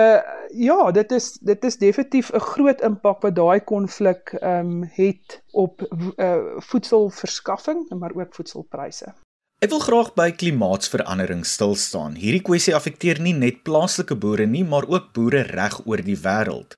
ja, 0.51 0.91
dit 0.91 1.11
is 1.11 1.37
dit 1.41 1.63
is 1.63 1.77
definitief 1.77 2.31
'n 2.33 2.39
groot 2.39 2.81
impak 2.81 3.21
wat 3.21 3.35
daai 3.35 3.59
konflik 3.59 4.33
um 4.41 4.83
het 4.83 5.41
op 5.51 5.83
uh, 5.89 6.59
voedselverskaffing 6.69 7.87
maar 7.89 8.15
ook 8.15 8.35
voedselpryse. 8.35 9.13
Ek 9.57 9.71
wil 9.73 9.81
graag 9.81 10.11
by 10.13 10.27
klimaatsverandering 10.37 11.45
stil 11.49 11.73
staan. 11.75 12.13
Hierdie 12.21 12.43
kwessie 12.45 12.75
affekteer 12.77 13.17
nie 13.21 13.33
net 13.33 13.63
plaaslike 13.65 14.15
boere 14.21 14.45
nie, 14.45 14.61
maar 14.61 14.85
ook 14.85 15.13
boere 15.17 15.41
reg 15.49 15.79
oor 15.85 16.03
die 16.05 16.17
wêreld. 16.21 16.75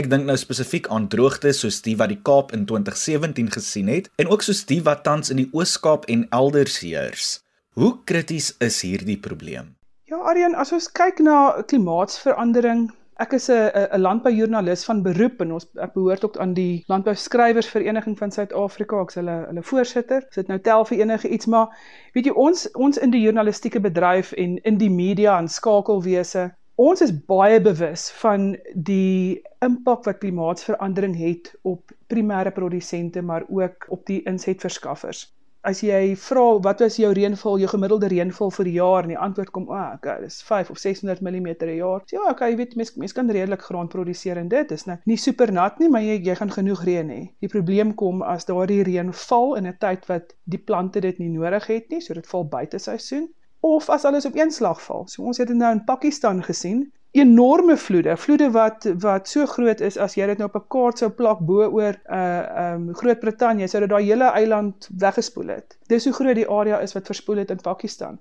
Ek 0.00 0.08
dink 0.08 0.24
nou 0.24 0.38
spesifiek 0.40 0.86
aan 0.88 1.10
droogtes 1.12 1.58
soos 1.60 1.82
die 1.84 1.92
wat 2.00 2.08
die 2.08 2.22
Kaap 2.24 2.54
in 2.56 2.64
2017 2.64 3.50
gesien 3.52 3.90
het 3.92 4.08
en 4.16 4.30
ook 4.32 4.40
soos 4.46 4.62
die 4.70 4.80
wat 4.86 5.04
tans 5.04 5.28
in 5.28 5.42
die 5.42 5.50
Oos-Kaap 5.52 6.08
en 6.08 6.24
elders 6.32 6.78
heers. 6.80 7.34
Hoe 7.76 7.98
krities 8.08 8.54
is 8.64 8.80
hierdie 8.80 9.18
probleem? 9.20 9.74
Ja, 10.08 10.22
Aryan, 10.24 10.56
as 10.56 10.72
ons 10.72 10.88
kyk 10.88 11.20
na 11.20 11.60
klimaatsverandering, 11.68 12.88
Ek 13.20 13.32
is 13.36 13.48
'n 13.50 13.70
'n 13.94 14.00
landboujoernalis 14.00 14.84
van 14.84 15.02
beroep 15.02 15.40
en 15.44 15.52
ons 15.52 15.66
ek 15.86 15.92
behoort 15.92 16.24
ook 16.24 16.36
aan 16.36 16.54
die 16.54 16.84
Landbouskrywersvereniging 16.86 18.18
van 18.18 18.30
Suid-Afrika. 18.30 19.00
Ek's 19.02 19.14
hulle 19.14 19.34
hulle 19.48 19.62
voorsitter. 19.62 20.24
Dit 20.34 20.48
nou 20.48 20.58
tel 20.60 20.84
vir 20.84 20.98
enige 20.98 21.28
iets, 21.28 21.46
maar 21.46 21.76
weet 22.14 22.26
jy 22.26 22.32
ons 22.32 22.70
ons 22.72 22.98
in 22.98 23.10
die 23.10 23.20
journalistieke 23.20 23.80
bedryf 23.80 24.32
en 24.32 24.56
in 24.62 24.78
die 24.78 24.90
media 24.90 25.38
en 25.38 25.48
skakelwese, 25.48 26.50
ons 26.74 27.00
is 27.00 27.12
baie 27.26 27.60
bewus 27.60 28.10
van 28.22 28.56
die 28.74 29.42
impak 29.60 30.04
wat 30.04 30.18
klimaatsverandering 30.18 31.16
het 31.16 31.54
op 31.62 31.92
primêre 32.08 32.50
produsente 32.50 33.22
maar 33.22 33.44
ook 33.48 33.86
op 33.88 34.06
die 34.06 34.22
insetverskaffers 34.22 35.28
as 35.62 35.80
jy 35.84 36.14
vra 36.18 36.44
wat 36.64 36.80
was 36.82 36.96
jou 36.98 37.12
reënval, 37.14 37.58
jou 37.62 37.68
gemiddelde 37.70 38.08
reënval 38.10 38.50
vir 38.56 38.68
die 38.68 38.74
jaar 38.76 39.06
en 39.06 39.12
die 39.14 39.18
antwoord 39.18 39.50
kom, 39.50 39.68
"Ag, 39.70 39.82
oh, 39.86 39.94
okay, 39.94 40.20
dis 40.20 40.42
5 40.42 40.70
of 40.70 40.78
600 40.78 41.20
mm 41.20 41.54
per 41.58 41.74
jaar." 41.74 42.00
Sê, 42.00 42.16
"Ja, 42.18 42.30
okay, 42.30 42.50
jy 42.50 42.56
weet 42.56 42.76
mens 42.76 42.94
mens 42.96 43.12
kan 43.12 43.30
redelik 43.30 43.62
graan 43.62 43.88
produseer 43.88 44.36
en 44.36 44.48
dit 44.48 44.70
is 44.72 44.84
nou 44.86 44.98
nie 45.04 45.16
super 45.16 45.52
nat 45.52 45.78
nie, 45.78 45.88
maar 45.88 46.02
jy 46.02 46.22
jy 46.24 46.34
gaan 46.34 46.50
genoeg 46.50 46.84
reën 46.84 47.08
hê." 47.10 47.30
Die 47.40 47.48
probleem 47.48 47.94
kom 47.94 48.22
as 48.22 48.44
daardie 48.44 48.82
reën 48.82 49.12
val 49.12 49.54
in 49.54 49.66
'n 49.66 49.76
tyd 49.78 50.06
wat 50.06 50.34
die 50.44 50.58
plante 50.58 51.00
dit 51.00 51.18
nie 51.18 51.28
nodig 51.28 51.66
het 51.66 51.90
nie, 51.90 52.00
so 52.00 52.14
dit 52.14 52.26
val 52.26 52.44
buite 52.44 52.78
seisoen. 52.78 53.28
of 53.62 53.88
as 53.90 54.04
alles 54.04 54.26
op 54.26 54.34
een 54.34 54.50
slag 54.50 54.82
val. 54.82 55.04
So 55.08 55.22
ons 55.22 55.38
het 55.38 55.48
dit 55.48 55.56
nou 55.56 55.70
in 55.72 55.84
Pakistan 55.84 56.42
gesien, 56.42 56.92
enorme 57.12 57.76
vloede, 57.76 58.16
vloede 58.16 58.50
wat 58.50 58.86
wat 58.98 59.28
so 59.28 59.46
groot 59.46 59.80
is 59.80 59.98
as 60.00 60.14
jy 60.16 60.26
dit 60.30 60.38
nou 60.40 60.48
op 60.48 60.56
'n 60.56 60.68
kaart 60.74 60.98
sou 60.98 61.10
plak 61.10 61.40
bo 61.44 61.68
oor 61.68 61.92
'n 61.92 62.14
uh, 62.14 62.72
um 62.72 62.94
Groot-Brittanje, 62.94 63.68
sou 63.68 63.80
dit 63.80 63.90
daai 63.90 64.04
hele 64.04 64.30
eiland 64.32 64.88
weggespoel 64.98 65.48
het. 65.48 65.76
Dis 65.88 66.04
hoe 66.04 66.14
groot 66.14 66.34
die 66.34 66.48
area 66.48 66.80
is 66.80 66.92
wat 66.92 67.06
verspoel 67.06 67.36
het 67.36 67.50
in 67.50 67.60
Pakistan. 67.60 68.18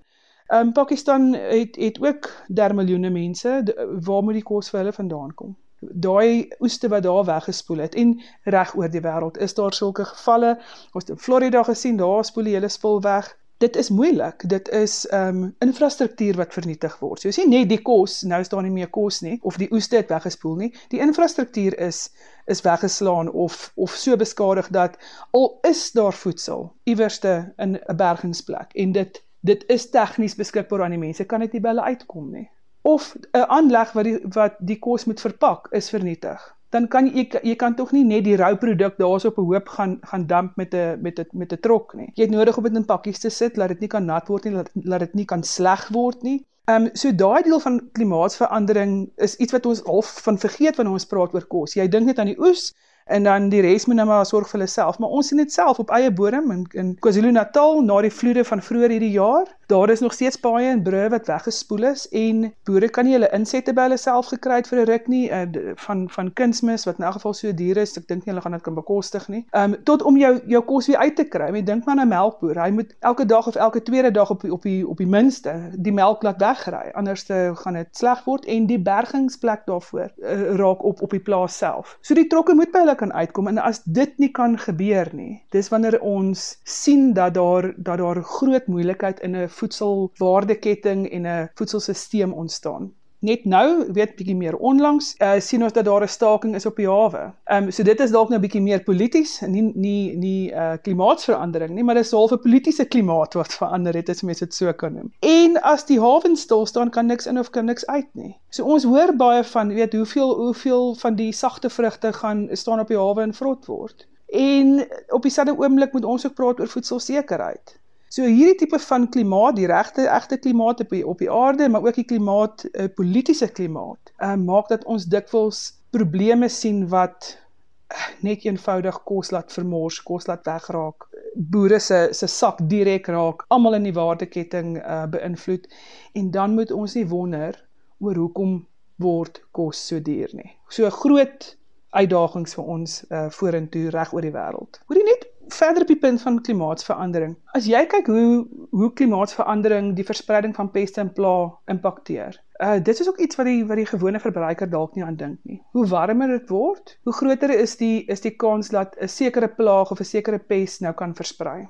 Um 0.54 0.74
Pakistan 0.74 1.34
het 1.34 1.76
het 1.76 2.02
ook 2.02 2.30
3 2.48 2.74
miljoene 2.74 3.10
mense, 3.10 3.64
waar 4.06 4.24
moet 4.24 4.34
die 4.34 4.44
kos 4.44 4.70
vir 4.70 4.80
hulle 4.80 4.94
vandaan 4.94 5.34
kom? 5.34 5.56
Daai 5.80 6.52
oeste 6.60 6.88
wat 6.88 7.04
daar 7.04 7.26
weggespoel 7.26 7.78
het 7.78 7.96
en 7.96 8.20
reg 8.44 8.76
oor 8.76 8.90
die 8.90 9.02
wêreld 9.02 9.38
is 9.38 9.54
daar 9.54 9.74
sulke 9.74 10.06
gevalle. 10.06 10.60
Ons 10.92 11.08
het 11.08 11.10
in 11.10 11.18
Florida 11.18 11.64
gesien, 11.64 11.98
daar 11.98 12.26
spoel 12.26 12.44
die 12.44 12.54
hele 12.54 12.70
spul 12.70 13.02
weg 13.02 13.38
dit 13.62 13.76
is 13.76 13.90
moeilik. 13.90 14.44
Dit 14.50 14.70
is 14.70 15.08
ehm 15.08 15.44
um, 15.44 15.56
infrastruktuur 15.60 16.36
wat 16.36 16.54
vernietig 16.54 16.98
word. 17.00 17.22
So 17.22 17.30
jy 17.30 17.48
net 17.50 17.70
die 17.70 17.82
kos, 17.82 18.22
nou 18.28 18.40
is 18.42 18.50
daar 18.50 18.64
nie 18.66 18.74
meer 18.74 18.90
kos 18.90 19.22
nie 19.22 19.38
of 19.48 19.60
die 19.62 19.70
oeste 19.74 20.00
het 20.00 20.10
weggespoel 20.14 20.56
nie. 20.64 20.70
Die 20.94 21.02
infrastruktuur 21.06 21.78
is 21.88 22.10
is 22.50 22.64
weggeslaan 22.66 23.30
of 23.32 23.72
of 23.76 23.98
so 24.04 24.18
beskadig 24.18 24.72
dat 24.74 24.98
al 25.38 25.60
is 25.70 25.84
daar 25.98 26.14
voedsel 26.14 26.72
iewerste 26.84 27.54
in 27.58 27.78
'n 27.78 27.96
bergingsplek 27.96 28.74
en 28.74 28.92
dit 28.98 29.22
dit 29.42 29.64
is 29.68 29.90
tegnies 29.90 30.36
beskikbaar 30.36 30.84
aan 30.84 30.98
die 30.98 31.06
mense, 31.06 31.26
kan 31.26 31.40
dit 31.40 31.54
nie 31.54 31.62
by 31.62 31.74
hulle 31.74 31.90
uitkom 31.94 32.32
nie. 32.32 32.50
Of 32.82 33.16
'n 33.34 33.46
aanleg 33.48 33.94
wat 33.94 34.04
die 34.04 34.20
wat 34.40 34.58
die 34.60 34.80
kos 34.80 35.06
moet 35.06 35.22
verpak 35.22 35.68
is 35.72 35.90
vernietig 35.90 36.42
dan 36.72 36.88
kan 36.88 37.08
jy 37.12 37.26
jy 37.44 37.56
kan 37.60 37.76
tog 37.76 37.92
nie 37.92 38.04
net 38.08 38.24
die 38.24 38.38
rou 38.40 38.54
produk 38.60 38.98
daarso 39.00 39.32
op 39.32 39.40
'n 39.40 39.48
hoop 39.50 39.68
gaan 39.78 39.98
gaan 40.12 40.28
damp 40.28 40.56
met 40.58 40.74
'n 40.74 41.02
met 41.02 41.20
'n 41.20 41.28
met 41.32 41.54
'n 41.54 41.60
trok 41.60 41.94
nie. 41.94 42.12
Jy 42.16 42.24
het 42.24 42.32
nodig 42.32 42.58
om 42.58 42.64
dit 42.64 42.76
in 42.76 42.86
pakkies 42.86 43.20
te 43.20 43.30
sit, 43.30 43.58
laat 43.58 43.70
dit 43.70 43.80
nie 43.80 43.88
kan 43.90 44.06
nat 44.06 44.28
word 44.28 44.44
nie, 44.46 44.54
laat 44.54 44.70
laat 44.74 45.00
dit 45.00 45.14
nie 45.14 45.26
kan 45.26 45.44
sleg 45.44 45.90
word 45.90 46.24
nie. 46.24 46.46
Ehm 46.66 46.86
um, 46.86 46.90
so 46.94 47.12
daai 47.12 47.44
deel 47.44 47.60
van 47.60 47.80
klimaatsverandering 47.92 49.12
is 49.18 49.36
iets 49.36 49.52
wat 49.52 49.66
ons 49.66 49.82
half 49.86 50.22
van 50.24 50.38
vergeet 50.38 50.76
wanneer 50.76 50.94
ons 50.94 51.06
praat 51.06 51.34
oor 51.34 51.48
kos. 51.48 51.74
Jy 51.74 51.88
dink 51.88 52.06
net 52.06 52.20
aan 52.20 52.32
die 52.32 52.40
oes, 52.40 52.74
en 53.06 53.24
dan 53.24 53.50
die 53.50 53.62
res 53.62 53.86
moet 53.86 53.96
nou 53.96 54.08
maar 54.08 54.26
sorg 54.26 54.50
vir 54.50 54.60
hulle 54.60 54.70
self. 54.70 55.00
Maar 55.00 55.10
ons 55.10 55.28
sien 55.28 55.38
dit 55.38 55.52
self 55.54 55.80
op 55.80 55.90
eie 55.90 56.12
bodem 56.12 56.52
in 56.52 56.66
in 56.72 56.94
KwaZulu-Natal 57.00 57.82
na 57.86 58.02
die 58.02 58.14
vloede 58.14 58.44
van 58.46 58.62
vroeër 58.62 58.96
hierdie 58.96 59.12
jaar. 59.12 59.50
Daar 59.72 59.90
is 59.90 60.00
nog 60.00 60.14
steeds 60.14 60.36
paaie 60.36 60.68
en 60.68 60.84
brûe 60.84 61.10
wat 61.10 61.28
weggespoel 61.28 61.84
is 61.84 62.08
en 62.10 62.54
boere 62.68 62.90
kan 62.90 63.06
nie 63.08 63.14
hulle 63.16 63.30
insette 63.32 63.74
by 63.74 63.88
hulle 63.88 63.98
self 63.98 64.32
gekry 64.34 64.60
het 64.60 64.68
vir 64.68 64.82
'n 64.82 64.88
ruk 64.90 65.08
nie 65.08 65.30
uh, 65.32 65.46
van 65.86 66.10
van 66.10 66.34
kunsmis 66.34 66.86
wat 66.86 66.98
in 67.00 67.06
elk 67.06 67.14
geval 67.20 67.34
so 67.34 67.54
duur 67.54 67.78
is. 67.78 67.98
Ek 67.98 68.08
dink 68.08 68.26
nie 68.26 68.34
hulle 68.34 68.42
gaan 68.42 68.52
dit 68.52 68.62
kan 68.62 68.76
bekostig 68.76 69.28
nie. 69.28 69.46
Ehm 69.52 69.74
um, 69.74 69.84
tot 69.84 70.04
om 70.04 70.18
jou 70.18 70.34
jou 70.46 70.64
kos 70.64 70.88
weer 70.88 70.98
uit 70.98 71.16
te 71.16 71.24
kry. 71.24 71.52
Jy 71.56 71.64
dink 71.64 71.86
maar 71.86 71.98
aan 71.98 72.06
'n 72.06 72.08
melkboer. 72.08 72.64
Hy 72.64 72.72
moet 72.72 72.96
elke 73.00 73.26
dag 73.26 73.48
of 73.48 73.56
elke 73.56 73.84
tweede 73.84 74.12
dag 74.12 74.30
op 74.30 74.42
die, 74.42 74.54
op 74.54 74.62
die 74.62 74.88
op 74.88 74.98
die 74.98 75.08
minste 75.08 75.70
die 75.76 75.94
melk 75.94 76.24
laat 76.24 76.40
wegry. 76.40 76.92
Anders 76.94 77.26
gaan 77.64 77.74
dit 77.74 77.88
sleg 77.92 78.24
word 78.26 78.46
en 78.46 78.66
die 78.66 78.80
bergingsplek 78.80 79.66
daarvoor 79.66 80.12
uh, 80.18 80.56
raak 80.56 80.84
op 80.84 81.02
op 81.02 81.10
die 81.10 81.20
plaas 81.20 81.58
self. 81.58 81.98
So 82.02 82.14
die 82.14 82.28
trokke 82.28 82.54
moet 82.56 82.72
by 82.72 82.80
hulle 82.80 82.91
kan 82.96 83.14
uitkom 83.14 83.48
en 83.48 83.58
as 83.58 83.82
dit 83.84 84.18
nie 84.18 84.32
kan 84.32 84.58
gebeur 84.58 85.10
nie, 85.16 85.42
dis 85.52 85.70
wanneer 85.70 86.00
ons 86.02 86.60
sien 86.64 87.14
dat 87.14 87.34
daar 87.34 87.74
dat 87.78 87.98
daar 87.98 88.24
groot 88.24 88.68
moeilikheid 88.68 89.20
in 89.20 89.36
'n 89.36 89.50
voedselwaardeketting 89.50 91.10
en 91.12 91.28
'n 91.28 91.50
voedselstelsel 91.56 92.32
ontstaan. 92.32 92.92
Net 93.22 93.44
nou, 93.46 93.86
weet 93.94 94.16
bietjie 94.18 94.34
meer 94.34 94.56
onlangs, 94.58 95.12
uh, 95.22 95.36
sien 95.46 95.62
ons 95.62 95.74
dat 95.76 95.86
daar 95.86 96.02
'n 96.02 96.10
staking 96.10 96.56
is 96.58 96.66
op 96.66 96.76
die 96.82 96.88
hawe. 96.90 97.20
Ehm 97.46 97.64
um, 97.64 97.72
so 97.72 97.84
dit 97.84 98.00
is 98.00 98.12
dalk 98.12 98.30
nou 98.30 98.40
bietjie 98.42 98.62
meer 98.62 98.82
polities, 98.84 99.42
nie 99.42 99.62
nie 99.62 100.18
nie 100.18 100.50
uh 100.50 100.74
klimaatsverandering 100.82 101.76
nie, 101.76 101.84
maar 101.84 101.96
dis 101.96 102.12
half 102.12 102.32
'n 102.32 102.42
politieke 102.42 102.86
klimaat 102.86 103.34
wat 103.34 103.54
verander 103.54 103.94
het 103.94 104.10
as 104.10 104.22
mense 104.22 104.46
dit 104.46 104.54
so 104.54 104.74
kan 104.74 104.94
noem. 104.94 105.12
En 105.20 105.62
as 105.62 105.86
die 105.86 106.00
hawe 106.00 106.36
stil 106.36 106.66
staan, 106.66 106.90
kan 106.90 107.06
niks 107.06 107.28
in 107.28 107.40
of 107.40 107.50
kan 107.50 107.66
niks 107.66 107.86
uit 107.86 108.10
nie. 108.14 108.36
So 108.50 108.66
ons 108.66 108.84
hoor 108.84 109.14
baie 109.16 109.44
van, 109.44 109.74
weet 109.74 109.94
hoeveel 109.94 110.36
hoeveel 110.36 110.96
van 110.96 111.16
die 111.16 111.32
sagte 111.32 111.70
vrugte 111.70 112.14
gaan 112.14 112.48
staan 112.52 112.80
op 112.80 112.88
die 112.88 112.98
hawe 112.98 113.22
en 113.22 113.34
vrot 113.34 113.66
word. 113.66 114.08
En 114.32 114.88
op 115.10 115.22
dieselfde 115.22 115.58
oomblik 115.58 115.94
moet 115.94 116.06
ons 116.06 116.26
ook 116.26 116.34
praat 116.34 116.60
oor 116.60 116.68
voedselsekerheid. 116.68 117.81
So 118.12 118.28
hierdie 118.28 118.58
tipe 118.60 118.76
van 118.84 119.06
klimaat, 119.08 119.56
die 119.56 119.70
regte 119.72 120.04
egte 120.12 120.36
klimaat 120.44 120.82
op 120.84 120.90
die, 120.92 121.06
op 121.08 121.22
die 121.24 121.30
aarde, 121.32 121.70
maar 121.72 121.86
ook 121.86 121.96
die 121.96 122.08
klimaat, 122.10 122.66
'n 122.66 122.68
uh, 122.74 122.84
eh, 122.84 122.90
politieke 122.96 123.48
klimaat, 123.48 124.12
uh, 124.20 124.36
maak 124.36 124.68
dat 124.68 124.84
ons 124.84 125.06
dikwels 125.06 125.62
probleme 125.96 126.50
sien 126.50 126.88
wat 126.92 127.30
uh, 127.32 128.10
net 128.20 128.44
eenvoudig 128.44 129.00
kos 129.04 129.32
laat 129.32 129.56
vermors, 129.56 130.02
kos 130.04 130.28
laat 130.28 130.44
wegraak, 130.44 131.08
boere 131.36 131.80
se 131.80 132.10
se 132.12 132.28
sak 132.28 132.60
direk 132.68 133.08
raak, 133.08 133.46
almal 133.48 133.80
in 133.80 133.88
die 133.88 133.96
waardeketting 133.96 134.76
uh, 134.84 135.08
beïnvloed 135.08 135.72
en 136.14 136.32
dan 136.32 136.60
moet 136.60 136.72
ons 136.72 137.00
nie 137.00 137.08
wonder 137.08 137.64
oor 138.00 138.16
hoekom 138.16 138.66
word 139.00 139.40
kos 139.52 139.88
so 139.88 140.04
duur 140.04 140.36
nie. 140.36 140.52
So 140.68 140.90
groot 140.90 141.56
uitdagings 141.96 142.60
vir 142.60 142.66
ons 142.76 143.04
uh, 143.10 143.30
vorentoe 143.30 143.90
reg 143.90 144.12
oor 144.14 144.28
die 144.28 144.36
wêreld. 144.36 144.84
Hoorie 144.92 145.08
net 145.08 145.31
verder 145.54 145.82
op 145.82 145.88
die 145.88 146.00
punt 146.00 146.22
van 146.22 146.42
klimaatsverandering. 146.42 147.36
As 147.58 147.66
jy 147.70 147.86
kyk 147.86 148.08
hoe 148.08 148.48
hoe 148.70 148.94
klimaatsverandering 148.94 149.96
die 149.96 150.06
verspreiding 150.06 150.56
van 150.56 150.72
peste 150.72 151.02
en 151.02 151.12
pla 151.14 151.34
impakteer. 151.72 152.40
Uh 152.62 152.78
dit 152.84 153.00
is 153.00 153.10
ook 153.10 153.18
iets 153.18 153.36
wat 153.36 153.46
die 153.50 153.66
wat 153.66 153.82
die 153.82 153.90
gewone 153.90 154.20
verbruiker 154.20 154.70
dalk 154.70 154.96
nie 154.96 155.04
aan 155.06 155.18
dink 155.20 155.40
nie. 155.44 155.62
Hoe 155.72 155.88
warmer 155.88 156.28
dit 156.28 156.50
word, 156.50 156.98
hoe 157.04 157.14
groter 157.14 157.54
is 157.58 157.78
die 157.78 158.06
is 158.06 158.22
die 158.22 158.36
kans 158.36 158.70
dat 158.70 158.96
'n 159.00 159.08
sekere 159.08 159.48
plaag 159.48 159.92
of 159.92 160.00
'n 160.00 160.12
sekere 160.14 160.40
pes 160.40 160.80
nou 160.80 160.94
kan 160.94 161.16
versprei. 161.16 161.68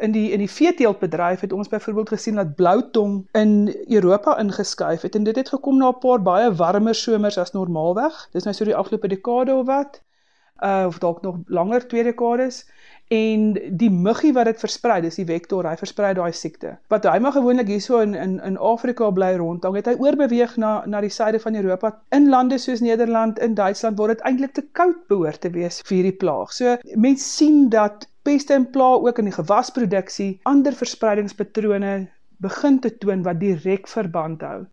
In 0.00 0.12
die 0.12 0.30
in 0.30 0.38
die 0.38 0.50
veeteeltbedryf 0.50 1.40
het 1.40 1.52
ons 1.52 1.68
byvoorbeeld 1.68 2.08
gesien 2.08 2.34
dat 2.34 2.54
bloutong 2.54 3.28
in 3.32 3.74
Europa 3.88 4.38
ingeskuif 4.38 5.02
het 5.02 5.14
en 5.14 5.24
dit 5.24 5.36
het 5.36 5.48
gekom 5.48 5.76
na 5.76 5.88
'n 5.88 5.98
paar 5.98 6.22
baie 6.22 6.54
warmer 6.54 6.94
somers 6.94 7.38
as 7.38 7.52
normaalweg. 7.52 8.28
Dis 8.32 8.44
nou 8.44 8.54
so 8.54 8.64
die 8.64 8.76
afgelope 8.76 9.08
dekade 9.08 9.54
of 9.54 9.66
wat. 9.66 10.02
Uh 10.64 10.84
of 10.86 10.98
dalk 10.98 11.22
nog 11.22 11.36
langer 11.46 11.86
twee 11.88 12.02
dekades 12.02 12.64
en 13.08 13.52
die 13.78 13.90
muggie 13.90 14.32
wat 14.34 14.48
dit 14.48 14.58
versprei, 14.58 14.98
dis 15.04 15.18
die 15.20 15.26
vektor, 15.26 15.66
hy 15.68 15.76
versprei 15.78 16.10
daai 16.18 16.32
siekte. 16.34 16.72
Wat 16.90 17.04
hy 17.06 17.18
maar 17.22 17.36
gewoonlik 17.36 17.68
hierso 17.70 18.00
in 18.02 18.16
in 18.18 18.40
in 18.42 18.58
Afrika 18.58 19.10
bly 19.14 19.36
rond, 19.38 19.62
dan 19.62 19.76
het 19.78 19.86
hy 19.86 19.94
oorbeweeg 20.02 20.56
na 20.56 20.82
na 20.86 21.00
die 21.00 21.12
suide 21.12 21.40
van 21.40 21.54
Europa. 21.54 21.92
In 22.10 22.28
lande 22.28 22.58
soos 22.58 22.82
Nederland, 22.82 23.38
in 23.38 23.54
Duitsland 23.54 23.98
word 23.98 24.16
dit 24.16 24.26
eintlik 24.26 24.52
te 24.58 24.66
koud 24.72 25.06
behoort 25.08 25.40
te 25.40 25.50
wees 25.50 25.80
vir 25.86 25.96
hierdie 26.00 26.18
plaag. 26.24 26.52
So 26.52 26.76
mense 26.94 27.24
sien 27.24 27.68
dat 27.70 28.08
peste 28.26 28.54
en 28.54 28.70
plaag 28.70 29.06
ook 29.06 29.18
in 29.22 29.30
die 29.30 29.38
gewasproduksie 29.38 30.40
ander 30.42 30.74
verspreidingspatrone 30.74 32.08
begin 32.42 32.80
te 32.80 32.90
toon 32.98 33.22
wat 33.22 33.38
direk 33.40 33.86
verband 33.88 34.42
hou 34.42 34.66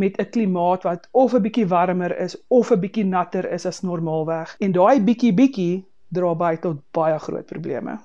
met 0.00 0.18
'n 0.18 0.30
klimaat 0.34 0.82
wat 0.88 1.08
of 1.12 1.34
'n 1.34 1.42
bietjie 1.46 1.68
warmer 1.68 2.12
is 2.26 2.36
of 2.48 2.70
'n 2.72 2.80
bietjie 2.80 3.04
natter 3.04 3.44
is 3.52 3.66
as 3.66 3.82
normaalweg. 3.82 4.56
En 4.58 4.72
daai 4.72 5.00
bietjie 5.00 5.34
bietjie 5.34 5.84
dra 6.08 6.34
by 6.34 6.56
tot 6.56 6.78
baie 6.90 7.18
groot 7.18 7.46
probleme. 7.46 7.98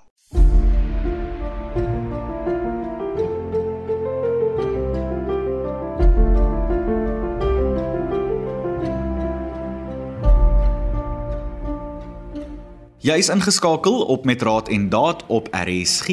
Jy 13.06 13.20
is 13.22 13.28
ingeskakel 13.30 14.00
op 14.10 14.24
met 14.26 14.42
Raad 14.42 14.68
en 14.74 14.90
Daad 14.90 15.20
op 15.28 15.48
RSG 15.54 16.08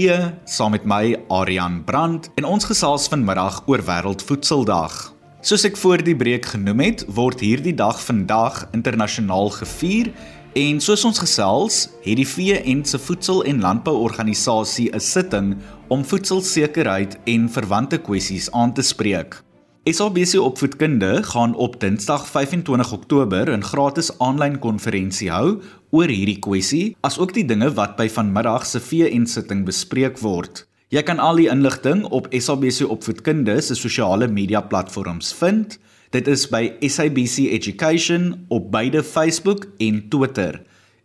saam 0.44 0.70
met 0.70 0.84
my 0.84 1.16
Aryan 1.28 1.84
Brandt 1.84 2.28
en 2.34 2.44
ons 2.44 2.64
gesels 2.68 3.08
vanmiddag 3.08 3.62
oor 3.66 3.80
Wêreldvoedseldag. 3.80 5.21
Soos 5.42 5.64
ek 5.66 5.76
voor 5.76 6.02
die 6.06 6.14
breek 6.14 6.46
genoem 6.46 6.80
het, 6.80 7.04
word 7.11 7.40
hierdie 7.42 7.75
dag 7.75 7.99
vandag 8.00 8.68
internasionaal 8.72 9.50
gevier 9.50 10.12
En 10.52 10.82
soos 10.84 11.00
ons 11.08 11.16
gesels, 11.16 11.76
het 12.04 12.18
die 12.18 12.26
VN 12.28 12.82
se 12.84 12.99
Voedsel- 13.00 13.44
en 13.49 13.61
Landbouorganisasie 13.61 14.90
'n 14.92 15.00
sitting 15.00 15.56
om 15.88 16.04
voedselsekerheid 16.04 17.16
en 17.25 17.49
verwante 17.49 17.99
kwessies 17.99 18.50
aan 18.50 18.75
te 18.75 18.82
spreek. 18.82 19.42
SABC 19.84 20.34
Opvoedkunde 20.34 21.22
gaan 21.22 21.54
op 21.54 21.80
Dinsdag 21.80 22.26
25 22.26 22.92
Oktober 22.92 23.56
'n 23.56 23.62
gratis 23.62 24.18
aanlyn 24.18 24.58
konferensie 24.58 25.30
hou 25.30 25.62
oor 25.90 26.08
hierdie 26.08 26.38
kwessie, 26.38 26.96
asook 27.00 27.32
die 27.32 27.44
dinge 27.44 27.72
wat 27.72 27.96
by 27.96 28.08
vanmiddag 28.08 28.66
se 28.66 28.80
VN-sitting 28.80 29.64
bespreek 29.64 30.18
word. 30.18 30.66
Jy 30.92 31.00
kan 31.08 31.22
al 31.25 31.38
die 31.40 31.46
inligting 31.49 32.02
op 32.12 32.26
SABC 32.37 32.84
Opvoedkunde 32.84 33.54
se 33.64 33.72
sosiale 33.78 34.26
media 34.28 34.61
platforms 34.61 35.30
vind. 35.32 35.78
Dit 36.12 36.26
is 36.28 36.42
by 36.52 36.75
SABC 36.84 37.46
Education 37.49 38.26
op 38.52 38.66
beide 38.75 39.00
Facebook 39.00 39.64
en 39.80 40.02
Twitter. 40.12 40.58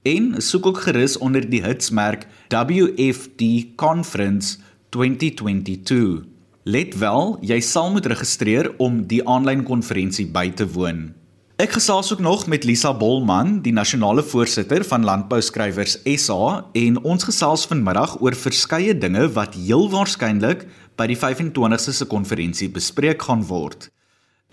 En 0.03 0.41
soek 0.43 0.67
ook 0.67 0.81
gerus 0.83 1.15
onder 1.23 1.47
die 1.49 1.61
hitsmerk 1.63 2.27
WFD 2.51 3.75
Conference 3.79 4.57
2022. 4.89 6.25
Let 6.67 6.97
wel, 6.99 7.37
jy 7.39 7.61
sal 7.63 7.87
moet 7.95 8.11
registreer 8.11 8.73
om 8.83 9.05
die 9.07 9.21
aanlyn 9.23 9.63
konferensie 9.63 10.27
by 10.27 10.49
te 10.51 10.67
woon. 10.67 11.13
Ek 11.57 11.71
gesels 11.73 12.11
ook 12.13 12.19
nog 12.21 12.43
met 12.45 12.63
Lisa 12.69 12.91
Bolman, 12.93 13.63
die 13.65 13.71
nasionale 13.73 14.21
voorsitter 14.21 14.83
van 14.85 15.01
Landbouskrywers 15.03 15.95
SA, 16.21 16.67
en 16.77 16.99
ons 17.01 17.25
gesels 17.25 17.63
vanmiddag 17.65 18.19
oor 18.21 18.37
verskeie 18.37 18.93
dinge 18.93 19.23
wat 19.33 19.57
heel 19.57 19.87
waarskynlik 19.89 20.67
by 21.01 21.07
die 21.09 21.17
25ste 21.17 21.95
se 21.97 22.05
konferensie 22.05 22.69
bespreek 22.69 23.25
gaan 23.25 23.41
word. 23.49 23.89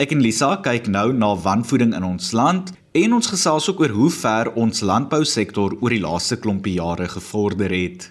Ek 0.01 0.17
en 0.17 0.25
Lisa 0.25 0.55
kyk 0.65 0.89
nou 0.89 1.11
na 1.13 1.35
wanvoeding 1.37 1.93
in 1.93 2.09
ons 2.09 2.31
land 2.33 2.73
en 2.97 3.13
ons 3.19 3.33
gesels 3.35 3.69
ook 3.69 3.85
oor 3.85 3.93
hoe 3.93 4.09
ver 4.09 4.49
ons 4.57 4.81
landbousektor 4.81 5.77
oor 5.77 5.93
die 5.93 6.01
laaste 6.01 6.41
klompie 6.41 6.79
jare 6.79 7.05
gevorder 7.05 7.69
het. 7.69 8.09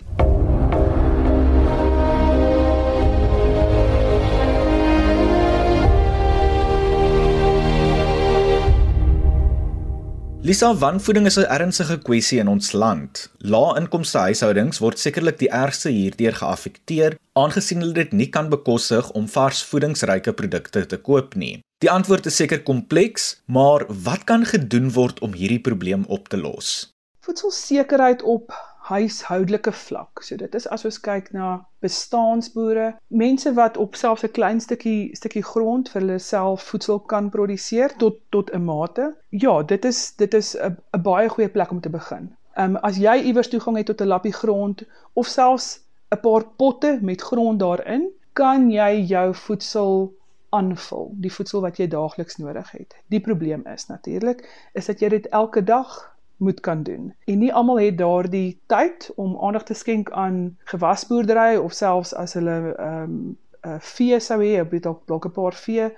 Lisa, 10.45 10.75
wanvoeding 10.77 11.27
is 11.27 11.39
'n 11.39 11.49
ernstige 11.49 11.99
kwessie 11.99 12.39
in 12.39 12.49
ons 12.49 12.73
land. 12.73 13.31
Lae-inkomste 13.39 14.19
huishoudings 14.19 14.79
word 14.79 14.99
sekerlik 14.99 15.39
die 15.39 15.49
ergste 15.49 15.89
hierdeur 15.89 16.35
geaffekteer, 16.37 17.17
aangesien 17.33 17.81
hulle 17.81 17.93
dit 17.93 18.13
nie 18.13 18.29
kan 18.29 18.51
bekostig 18.51 19.11
om 19.11 19.29
vars 19.29 19.63
voedingsryke 19.65 20.33
produkte 20.33 20.87
te 20.87 20.99
koop 20.99 21.35
nie. 21.35 21.61
Die 21.79 21.91
antwoord 21.91 22.27
is 22.27 22.37
seker 22.37 22.63
kompleks, 22.63 23.41
maar 23.47 23.87
wat 23.89 24.25
kan 24.25 24.45
gedoen 24.45 24.93
word 24.93 25.21
om 25.21 25.33
hierdie 25.33 25.61
probleem 25.61 26.05
op 26.09 26.29
te 26.29 26.37
los? 26.37 26.93
Voedselsekerheid 27.21 28.23
op 28.23 28.53
huishoudelike 28.85 29.73
vlak. 29.73 30.23
So 30.23 30.37
dit 30.37 30.55
is 30.55 30.67
as 30.69 30.85
ons 30.85 31.01
kyk 31.01 31.31
na 31.33 31.67
bestaansboere, 31.85 32.91
mense 33.09 33.53
wat 33.57 33.77
op 33.81 33.97
selfs 33.97 34.25
'n 34.25 34.33
klein 34.39 34.61
stukkie 34.61 35.17
stukkie 35.17 35.43
grond 35.43 35.89
vir 35.93 36.01
hulle 36.01 36.19
self 36.19 36.63
voedsel 36.71 37.01
kan 37.13 37.31
produseer 37.31 37.97
tot 38.03 38.21
tot 38.31 38.53
'n 38.53 38.65
mate. 38.65 39.15
Ja, 39.31 39.63
dit 39.63 39.85
is 39.85 40.13
dit 40.17 40.35
is 40.35 40.57
'n 40.57 41.03
baie 41.03 41.29
goeie 41.29 41.49
plek 41.49 41.71
om 41.71 41.81
te 41.81 41.91
begin. 41.91 42.35
Ehm 42.57 42.77
um, 42.77 42.77
as 42.77 42.97
jy 42.97 43.17
iewers 43.23 43.49
toegang 43.49 43.77
het 43.77 43.87
tot 43.87 44.01
'n 44.01 44.13
lappie 44.15 44.33
grond 44.33 44.85
of 45.13 45.27
selfs 45.27 45.81
'n 46.11 46.21
paar 46.21 46.45
potte 46.45 46.99
met 47.03 47.21
grond 47.21 47.61
daarin, 47.61 48.11
kan 48.33 48.71
jy 48.71 49.05
jou 49.07 49.35
voedsel 49.35 50.15
aanvul, 50.51 51.11
die 51.19 51.33
voedsel 51.33 51.61
wat 51.61 51.77
jy 51.77 51.89
daagliks 51.89 52.37
nodig 52.37 52.71
het. 52.71 52.95
Die 53.07 53.21
probleem 53.21 53.67
is 53.67 53.87
natuurlik 53.87 54.45
is 54.73 54.87
dat 54.87 55.01
jy 55.01 55.09
dit 55.09 55.27
elke 55.29 55.65
dag 55.65 56.14
moet 56.37 56.61
kan 56.61 56.83
doen. 56.83 57.15
En 57.25 57.39
nie 57.39 57.53
almal 57.55 57.79
het 57.79 57.99
daardie 57.99 58.61
tyd 58.67 59.13
om 59.17 59.39
aandag 59.41 59.65
te 59.65 59.75
skenk 59.75 60.11
aan 60.11 60.57
gewasboerdery 60.65 61.57
of 61.57 61.73
selfs 61.73 62.15
as 62.15 62.35
hulle 62.35 62.75
ehm 62.77 63.03
um, 63.03 63.39
'n 63.65 63.69
uh, 63.71 63.81
vee 63.81 64.21
sou 64.21 64.43
hê, 64.45 64.61
of 64.61 64.69
dalk 64.69 65.07
dalk 65.07 65.27
'n 65.27 65.31
paar 65.31 65.55
vee. 65.55 65.89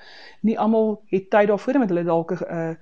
Nie 0.41 0.59
almal 0.59 1.03
het 1.07 1.31
tyd 1.31 1.49
daarvoor 1.49 1.79
met 1.79 1.89
hulle 1.89 2.05
dalk 2.05 2.31
'n 2.31 2.45
uh, 2.51 2.75